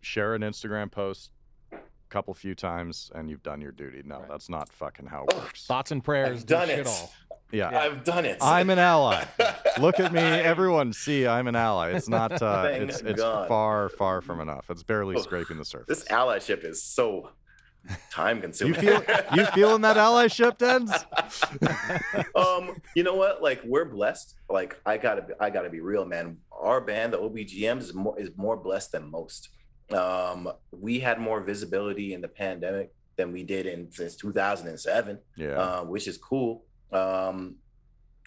[0.00, 1.30] share an instagram post
[1.72, 1.78] a
[2.08, 4.28] couple few times and you've done your duty no Right.
[4.28, 6.40] that's not fucking how it works Thoughts and prayers.
[6.40, 6.86] I've done it.
[6.86, 7.12] all.
[7.52, 8.38] yeah I've done it.
[8.40, 9.24] i'm an ally
[9.78, 10.92] Look at me, everyone.
[10.92, 11.92] See, I'm an ally.
[11.92, 12.42] It's not.
[12.42, 14.68] Uh, it's it's far, far from enough.
[14.68, 16.00] It's barely Oh, scraping the surface.
[16.00, 17.30] This allyship is so
[18.10, 18.74] time consuming.
[18.74, 19.02] You feel
[19.34, 20.90] you feeling that allyship, Denz?
[22.34, 23.42] um, you know what?
[23.42, 24.34] Like we're blessed.
[24.48, 26.38] Like I gotta, be, I gotta be real, man.
[26.52, 29.48] Our band, the OBGMs, is more is more blessed than most.
[29.90, 35.48] Um, we had more visibility in the pandemic than we did in since 2007, Yeah.
[35.50, 36.64] uh, which is cool.
[36.92, 37.56] Um,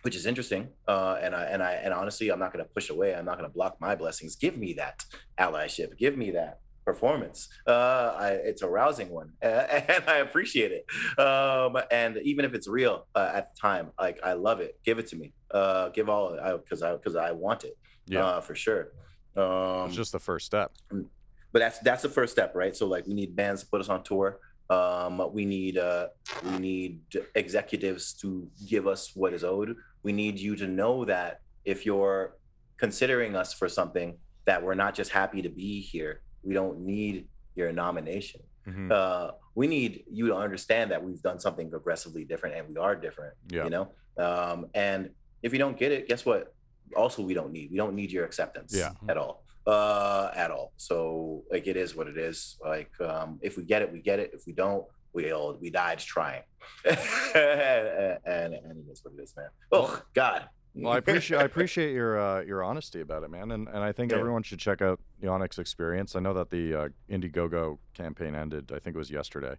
[0.02, 0.68] which is interesting.
[0.86, 3.16] Uh, and I and I and honestly, I'm not gonna push away.
[3.16, 4.36] I'm not gonna block my blessings.
[4.36, 5.02] Give me that
[5.40, 5.98] allyship.
[5.98, 7.50] Give me that performance.
[7.68, 11.20] Uh, I, it's a rousing one, and I appreciate it.
[11.20, 14.80] Um, and even if it's real uh, at the time, like I love it.
[14.84, 15.34] Give it to me.
[15.52, 17.78] Uh, give all because I because I want it.
[18.08, 18.26] Yeah.
[18.26, 18.92] uh, for sure.
[19.36, 20.72] Um, it's just the first step.
[20.90, 22.76] but that's that's the first step, right?
[22.76, 24.40] So like we need bands to put us on tour.
[24.70, 26.08] Um, we need uh,
[26.44, 27.02] we need
[27.36, 29.76] executives to give us what is owed.
[30.04, 32.38] We need you to know that if you're
[32.78, 36.22] considering us for something, that we're not just happy to be here.
[36.44, 38.42] We don't need your nomination.
[38.68, 38.92] Mhm.
[38.92, 42.96] Uh, we need you to understand that we've done something aggressively different, and we are
[42.96, 43.34] different.
[43.50, 43.66] Yeah.
[43.66, 43.86] You know,
[44.18, 45.10] um, and
[45.42, 46.54] if you don't get it, guess what?
[46.96, 48.92] Also, we don't need we don't need your acceptance Yeah.
[49.10, 53.56] at all uh at all so like it is what it is like um if
[53.56, 54.84] we get it we get it if we don't
[55.14, 56.44] we all we died trying
[56.86, 61.44] and, and and it is what it is man oh god Well, I appreciate I
[61.44, 64.18] appreciate your uh, your honesty about it, man, and and I think Yeah.
[64.20, 66.16] everyone should check out the Onyx experience.
[66.16, 68.72] I know that the uh, Indiegogo campaign ended.
[68.72, 69.56] I think it was yesterday.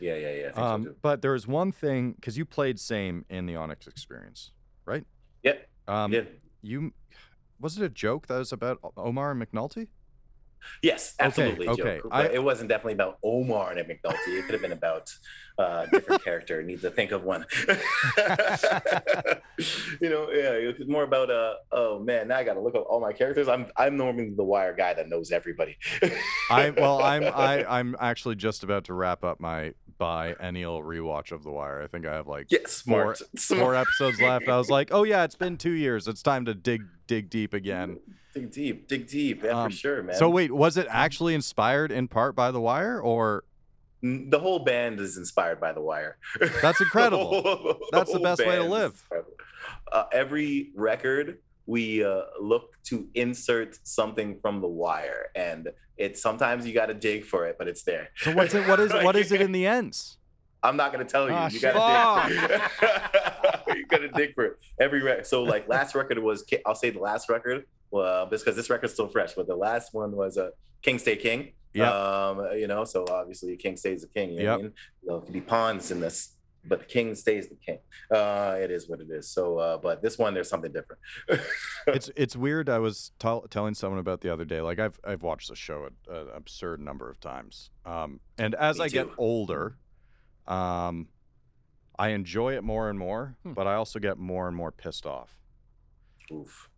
[0.00, 0.96] yeah yeah yeah I think so Um, too.
[1.02, 4.50] but there was one thing because you played same in the Onyx experience,
[4.86, 5.04] right?
[5.42, 6.22] yep Um, yeah.
[6.62, 6.92] You
[7.60, 9.88] was it a joke that was about Omar and McNulty?
[10.82, 12.00] Yes absolutely okay.
[12.02, 12.08] joke.
[12.10, 15.10] I- it wasn't definitely about omar and mcnulty it could have been about
[15.58, 17.44] uh different character need to think of one
[20.00, 22.86] you know yeah it was more about uh oh man now i gotta look up
[22.88, 25.76] all my characters i'm i'm normally the wire guy that knows everybody
[26.50, 31.44] I well, I'm I, I'm actually just about to wrap up my biennial rewatch of
[31.44, 31.82] The Wire.
[31.82, 33.18] I think I have like Yes, four, smart.
[33.18, 33.76] four Smart.
[33.76, 34.48] episodes left.
[34.48, 36.08] I was like, oh yeah, it's been two years.
[36.08, 37.98] It's time to dig dig deep again.
[38.34, 40.14] Dig deep, dig deep, yeah, Um, for sure, man.
[40.14, 43.42] So wait, was it actually inspired in part by The Wire, or
[44.00, 46.16] the whole band is inspired by The Wire.
[46.62, 47.30] That's incredible.
[47.42, 49.02] The whole- That's the best way to live.
[49.90, 56.64] Uh, every record we uh, look to insert something from The Wire, and it's sometimes
[56.66, 58.10] you got to dig for it, but it's there.
[58.16, 58.68] so what's it?
[58.68, 60.18] What is what is it in the ends?
[60.62, 61.34] I'm not gonna tell you.
[61.34, 62.60] Ah, you gotta dig.
[63.90, 64.58] You gotta dig for.
[64.80, 65.26] Every record.
[65.26, 67.64] So like last record was I'll say the last record.
[67.90, 70.50] Well, just because this record's still fresh, but the last one was uh,
[70.82, 71.52] King Stay King.
[71.74, 71.92] Yep.
[71.92, 74.32] Um, you know, so obviously a King stays the king.
[74.32, 74.72] You know what I mean?
[75.04, 77.78] There could be pawns in this, but the king stays the king.
[78.10, 79.28] Uh, it is what it is.
[79.28, 81.00] So, uh, but this one there's something different.
[81.86, 82.68] it's it's weird.
[82.68, 84.60] I was tell telling someone about the other day.
[84.60, 87.70] Like I've I've watched the show an, absurd number of times.
[87.86, 89.76] Um, and as Me I get older,
[90.48, 91.08] um,
[92.00, 93.36] I enjoy it more and more.
[93.42, 93.52] Hmm.
[93.52, 95.36] But I also get more and more pissed off
[96.32, 96.68] Oof.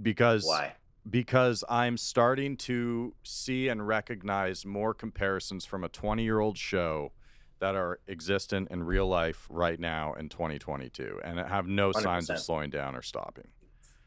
[0.00, 0.74] because Why?
[1.08, 7.12] because I'm starting to see and recognize more comparisons from a 20 year old show
[7.60, 12.38] that are existent in real life right now in 2022 and have no signs of
[12.38, 13.48] slowing down or stopping.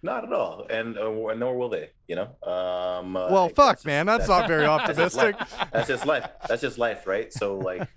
[0.04, 1.90] not at all, and uh, nor will they.
[2.08, 2.30] You know.
[2.54, 5.40] Um, uh, Well, fuck, just- man, that's not very that's just optimistic.
[5.40, 5.70] life.
[5.74, 6.30] That's just life.
[6.48, 7.32] That's just life, right?
[7.34, 7.88] So like,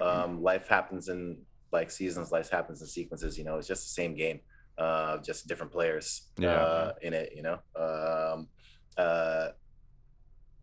[0.00, 1.38] um, life happens in
[1.72, 2.32] like seasons.
[2.32, 3.36] Life happens in sequences.
[3.38, 4.40] You know, it's just the same game,
[4.78, 6.54] uh, just different players Yeah.
[6.54, 7.32] uh, in it.
[7.34, 7.58] You know.
[7.76, 8.48] Um,
[8.96, 9.48] uh,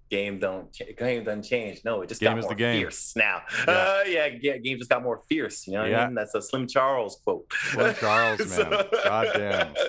[0.10, 1.82] game don't ch- game doesn't change.
[1.84, 2.80] No, it just Game got more game.
[2.82, 3.42] fierce now.
[3.68, 3.74] Yeah.
[3.74, 5.66] Uh, yeah, yeah, game just got more fierce.
[5.68, 6.04] You know what Yeah.
[6.04, 6.16] I mean?
[6.16, 7.52] That's a Slim Charles quote.
[7.72, 8.84] Slim Charles, man.
[9.04, 9.74] God damn.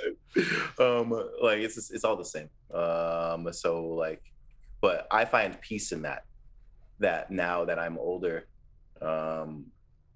[0.80, 1.10] Um,
[1.40, 2.48] like it's just, it's all the same.
[2.72, 4.20] Um, so like,
[4.80, 6.24] but I find peace in that.
[7.00, 8.46] That now that I'm older,
[9.00, 9.66] um,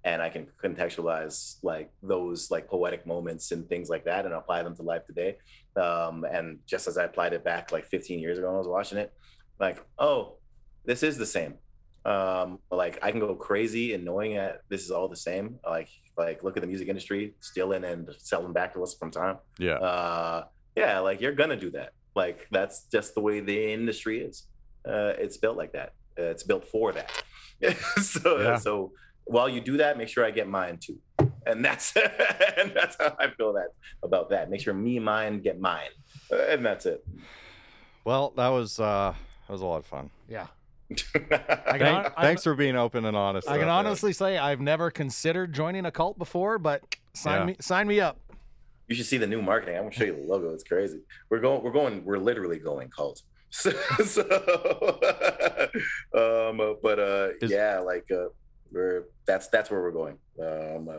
[0.03, 4.63] and I can contextualize like those like poetic moments and things like that, and apply
[4.63, 5.37] them to life today.
[5.75, 8.67] Um, and just as I applied it back like 15 years ago when I was
[8.67, 9.13] watching it,
[9.59, 10.37] like, oh,
[10.85, 11.55] this is the same.
[12.05, 15.59] Um, like I can go crazy and knowing that this is all the same.
[15.65, 19.37] Like, like look at the music industry, stealing and selling back to us from time.
[19.57, 19.75] Yeah.
[19.75, 20.45] Uh,
[20.75, 21.91] yeah, like you're gonna do that.
[22.15, 24.47] Like that's just the way the industry is.
[24.87, 25.93] Uh, it's built like that.
[26.17, 27.11] Uh, it's built for that.
[28.01, 28.55] so, Yeah.
[28.57, 28.93] so
[29.29, 30.97] while you do that, make sure I get mine too.
[31.45, 31.95] And that's
[32.57, 33.69] and that's how I feel that
[34.03, 34.49] about that.
[34.49, 35.89] Make sure me and mine get mine,
[36.31, 37.05] and that's it.
[38.05, 39.13] Well, that was uh
[39.47, 40.09] that was a lot of fun.
[40.27, 40.47] Yeah.
[40.91, 43.47] I Thank- can, hon- I'm- thanks for being open and honest.
[43.47, 43.87] I can about that.
[43.87, 46.81] honestly say I've never considered joining a cult before, but
[47.13, 47.45] sign Yeah.
[47.45, 48.17] me sign me up.
[48.87, 49.75] you should see the new marketing.
[49.77, 50.53] I'm gonna show you the logo.
[50.53, 50.99] It's crazy.
[51.29, 51.63] We're going.
[51.63, 52.03] We're going.
[52.05, 53.21] We're literally going cult.
[53.51, 53.71] So,
[54.05, 54.21] so
[56.13, 58.27] um, but uh, Is- yeah, like uh,
[58.71, 60.17] we're that's that's where we're going.
[60.41, 60.93] Um, uh,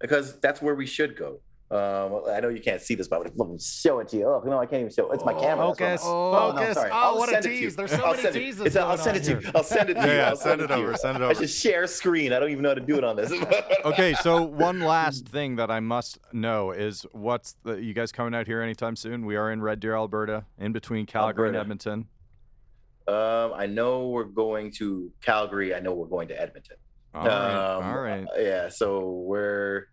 [0.00, 1.40] because that's where we should go.
[1.72, 4.26] Um, I know you can't see this, but let me show it to you.
[4.26, 5.08] Oh no, I can't even show.
[5.12, 5.14] it.
[5.14, 5.72] It's my camera.
[5.78, 6.04] that's Focus.
[6.04, 6.90] what I'm- sorry.
[6.90, 7.60] Oh, I'll what a send it to you.
[7.60, 7.76] tease.
[7.76, 9.50] There's so I'll many send it- teases it's- I'll send it to you.
[9.54, 10.06] I'll send it to you.
[10.08, 10.96] Yeah, yeah, I'll send it over.
[10.96, 11.26] Send it over.
[11.26, 11.40] I over.
[11.42, 12.32] should share screen.
[12.32, 13.32] I don't even know how to do it on this.
[13.84, 18.34] Okay, so one last thing that I must know is what's the you guys coming
[18.34, 19.24] out here anytime soon?
[19.24, 22.08] We are in Red Deer, Alberta, in between Calgary and Edmonton.
[23.06, 25.72] Um, I know we're going to Calgary.
[25.74, 26.76] I know we're going to Edmonton.
[27.14, 28.24] All right, Um, all right.
[28.24, 28.68] uh, Yeah.
[28.68, 29.86] So we're.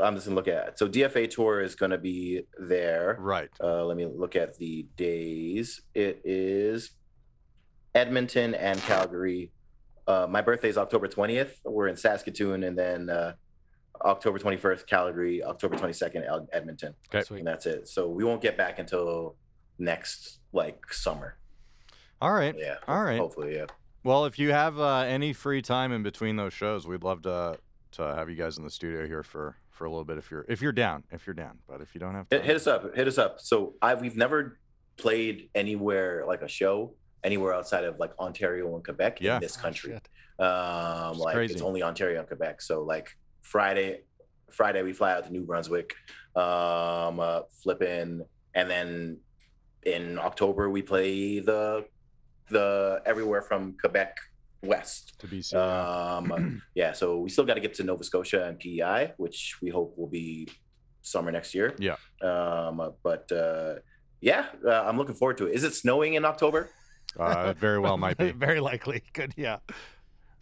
[0.00, 0.78] I'm just gonna look at.
[0.78, 3.16] So DFA tour is gonna be there.
[3.18, 3.48] Right.
[3.60, 5.82] Uh, let me look at the days.
[5.94, 6.92] It is
[7.94, 9.50] Edmonton and Calgary.
[10.06, 11.54] Uh, my birthday is October 20th.
[11.64, 13.32] We're in Saskatoon, and then uh,
[14.02, 15.42] October 21st, Calgary.
[15.42, 17.24] October 22nd, Edmonton, Okay.
[17.36, 17.88] And that's it.
[17.88, 19.36] So we won't get back until
[19.78, 21.36] next like summer.
[22.20, 22.54] All right.
[22.56, 22.76] Yeah.
[22.86, 23.18] All right.
[23.18, 23.66] Hopefully, yeah.
[24.02, 27.58] Well, if you have uh, any free time in between those shows, we'd love to
[27.92, 30.44] to have you guys in the studio here for for a little bit if you're
[30.48, 31.04] if you're down.
[31.10, 32.94] If you're down, but if you don't have Hit, time, hit us up.
[32.96, 33.40] Hit us up.
[33.40, 34.58] So I we've never
[34.96, 36.94] played anywhere like a show
[37.24, 39.36] anywhere outside of like Ontario and Quebec Yeah.
[39.36, 39.92] in this Oh, country.
[39.92, 40.08] shit.
[40.46, 41.52] um, It's like crazy.
[41.54, 42.62] it's only Ontario and Quebec.
[42.62, 43.10] So like
[43.42, 44.02] Friday,
[44.50, 45.94] Friday we fly out to New Brunswick,
[46.34, 48.22] um, uh, flipping,
[48.54, 49.18] and then
[49.82, 51.84] in October we play the
[52.50, 54.16] the everywhere from Quebec
[54.62, 55.18] west.
[55.20, 56.16] to be yeah.
[56.16, 59.70] Um, yeah, so we still got to get to Nova Scotia and PEI, which we
[59.70, 60.48] hope will be
[61.02, 61.74] summer next year.
[61.78, 61.96] Yeah.
[62.22, 63.76] Um, but uh,
[64.20, 65.54] yeah, uh, I'm looking forward to it.
[65.54, 66.70] Is it snowing in October?
[67.18, 68.30] Uh, it very well might be.
[68.46, 69.02] Very likely.
[69.12, 69.34] Good.
[69.36, 69.56] Yeah.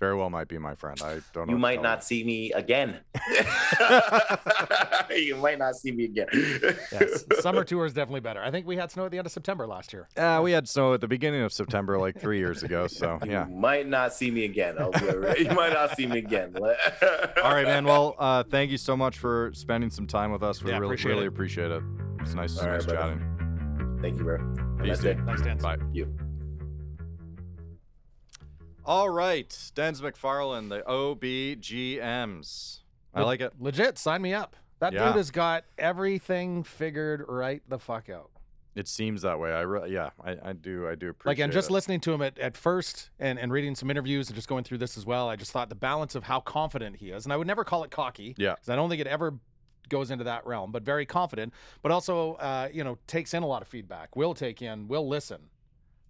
[0.01, 1.01] Very well might be, my friend.
[1.03, 1.53] I don't know.
[1.55, 3.01] You might tell not see me again.
[5.11, 6.27] you might not see me again.
[6.33, 7.25] Yes.
[7.41, 8.41] Summer tour is definitely better.
[8.41, 10.09] I think we had snow at the end of September last year.
[10.17, 12.87] Uh, we had snow at the beginning of September, like three years ago.
[12.87, 13.49] So yeah.
[13.49, 14.77] You might not see me again.
[14.79, 15.39] I'll do it right.
[15.41, 16.55] You might not see me again.
[16.63, 17.85] All right, man.
[17.85, 20.63] Well, uh, thank you so much for spending some time with us.
[20.63, 21.29] We Yeah, really, appreciate really it.
[21.29, 21.83] appreciate it.
[22.21, 23.15] It's nice, All right, nice brother.
[23.15, 23.99] chatting.
[24.01, 24.39] Thank you, bro.
[24.39, 25.15] Have a Peace, nice day.
[25.15, 25.27] dude.
[25.27, 25.59] Thanks, Dan.
[25.59, 25.77] Bye.
[25.93, 26.28] You.
[28.89, 32.78] All right, Denz McFarlane, the OBGMs.
[33.12, 33.53] I like it.
[33.61, 33.99] Legit.
[33.99, 34.57] Sign me up.
[34.78, 35.09] That Yeah.
[35.09, 38.30] dude has got everything figured right the fuck out.
[38.74, 39.53] It seems that way.
[39.53, 40.89] I re- yeah, I, I do.
[40.89, 41.72] I do appreciate like and just it.
[41.74, 44.78] listening to him at, at first and, and reading some interviews and just going through
[44.78, 47.36] this as well i just thought the balance of how confident he is and i
[47.36, 48.55] would never call it cocky Yeah.
[48.55, 49.34] because i don't think it ever
[49.91, 53.47] goes into that realm but very confident but also uh, you know takes in a
[53.47, 55.41] lot of feedback will take in will listen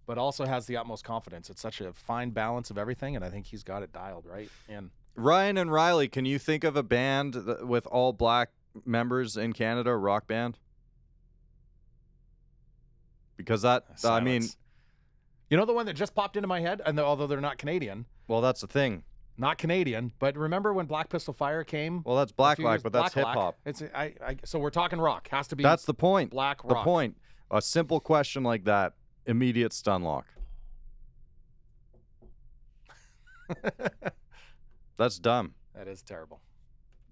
[0.09, 3.29] but also has the utmost confidence it's such a fine balance of everything and i
[3.29, 6.83] think he's got it dialed right and Ryan and Riley, can you think of a
[6.83, 8.51] band th- with all black
[8.85, 10.57] members in Canada, a rock band?
[13.35, 14.43] Because that, uh, I mean,
[15.49, 17.57] you know the one that just popped into my head and the, although they're not
[17.57, 19.03] canadian well, that's the thing.
[19.37, 23.13] not canadian but remember when black pistol fire came Well, that's black black, but that's
[23.13, 23.57] hip hop.
[23.65, 25.27] It's I, I so we're talking rock.
[25.29, 26.31] Has to be That's the point.
[26.31, 26.83] black rock.
[26.83, 27.17] The point.
[27.51, 28.93] A simple question like that,
[29.25, 30.25] immediate stun lock.
[34.97, 35.53] That's dumb.
[35.75, 36.41] That is terrible.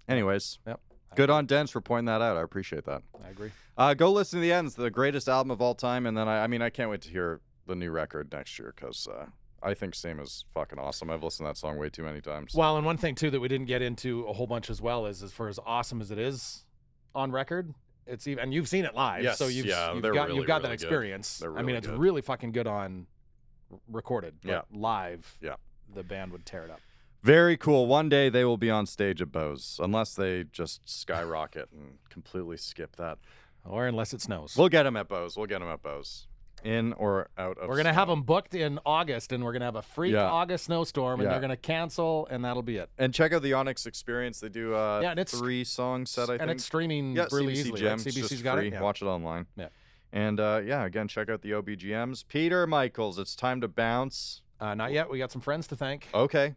[0.08, 0.80] Anyways, Yep.
[1.16, 2.36] Good on Denz for pointing that out.
[2.36, 3.02] I appreciate that.
[3.24, 3.50] I agree.
[3.78, 6.44] Uh, go listen to the ends, the greatest album of all time, and then I,
[6.44, 9.26] I mean, I can't wait to hear the new record next year because uh,
[9.62, 11.10] I think Same is fucking awesome.
[11.10, 12.54] I've listened to that song way too many times.
[12.54, 15.06] Well, and one thing too that we didn't get into a whole bunch as well
[15.06, 16.64] is, as for as awesome as it is
[17.14, 17.72] on record,
[18.08, 20.46] it's even and you've seen it live, Yes, so you've, yeah, you've got really, you've
[20.46, 20.84] got that really good.
[20.84, 21.38] experience.
[21.38, 21.98] They're I mean, it's good.
[21.98, 23.06] really fucking good on
[23.90, 24.36] recorded.
[24.42, 24.60] But Yeah.
[24.72, 25.36] live.
[25.40, 25.54] Yeah.
[25.94, 26.80] the band would tear it up.
[27.22, 27.86] Very cool.
[27.86, 32.56] One day they will be on stage at Bo's, unless they just skyrocket and completely
[32.58, 33.18] skip that.
[33.64, 34.54] Or unless it snows.
[34.56, 35.36] We'll get them at Bo's.
[35.36, 36.26] We'll get them at Bo's,
[36.64, 37.68] in or out of.
[37.68, 40.24] we're gonna have them booked in August, and we're gonna have a freak Yeah.
[40.30, 41.32] August snowstorm, and Yeah.
[41.32, 42.90] they're gonna cancel, and that'll be it.
[42.98, 44.40] And check out the Onyx Experience.
[44.40, 46.24] They do uh, Yeah, and it's- three song set.
[46.24, 47.80] I think and it's streaming yeah, really CBC easily.
[47.80, 48.14] Gems, right?
[48.14, 48.68] CBC's got free.
[48.68, 48.72] it.
[48.74, 48.80] Yeah.
[48.80, 49.46] Watch it online.
[49.56, 49.68] Yeah.
[50.12, 52.24] And uh, yeah, again, check out the OBGMs.
[52.28, 54.42] Peter Michaels, it's time to bounce.
[54.60, 55.10] Uh, not yet.
[55.10, 56.08] We got some friends to thank.
[56.14, 56.54] Okay.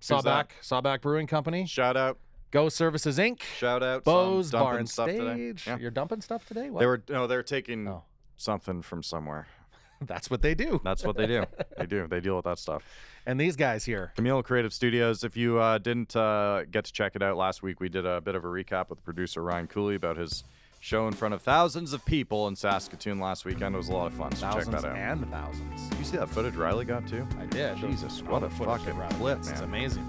[0.00, 2.18] Sawback, Sawback Brewing Company, Shout out.
[2.50, 4.04] Go Services Inc., Shout out.
[4.04, 5.16] Bo's dumping Bar and today.
[5.16, 5.66] Stage.
[5.66, 5.78] Yeah.
[5.78, 6.70] You're dumping stuff today.
[6.70, 6.80] What?
[6.80, 8.04] They were no, they're taking Oh.
[8.36, 9.46] Something from somewhere.
[10.00, 10.80] That's what they do.
[10.84, 11.44] That's what they do.
[11.78, 12.06] they do.
[12.06, 12.82] They deal with that stuff.
[13.26, 14.12] And these guys here.
[14.16, 15.24] Communal Creative Studios.
[15.24, 18.20] If you uh, didn't uh, get to check it out last week, we did a
[18.20, 20.44] bit of a recap with producer Ryan Cooley about his
[20.78, 23.74] show in front of thousands of people in Saskatoon last weekend.
[23.74, 24.30] It was a lot of fun.
[24.32, 24.96] So Thousands check that out.
[24.98, 25.98] and thousands.
[25.98, 27.26] you see that footage Riley got too?
[27.40, 27.78] I did.
[27.78, 29.50] Jesus, All what a fucking flip, gets.
[29.52, 30.04] It's amazing.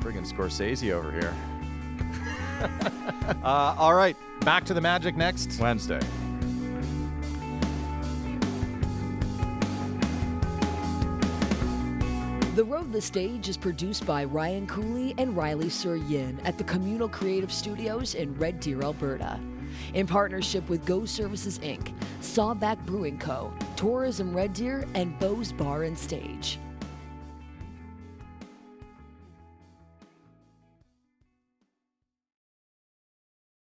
[0.00, 1.34] Friggin' Scorsese over here.
[3.42, 5.58] uh, all right, Back to the magic next.
[5.58, 5.98] Wednesday.
[12.54, 16.62] The Road the Stage is produced by Ryan Cooley and Riley Sir Yin at the
[16.62, 19.40] Communal Creative Studios in Red Deer, Alberta.
[19.94, 25.82] In partnership with Go Services Inc., Sawback Brewing Co., Tourism Red Deer, and Bo's Bar
[25.82, 26.60] and Stage.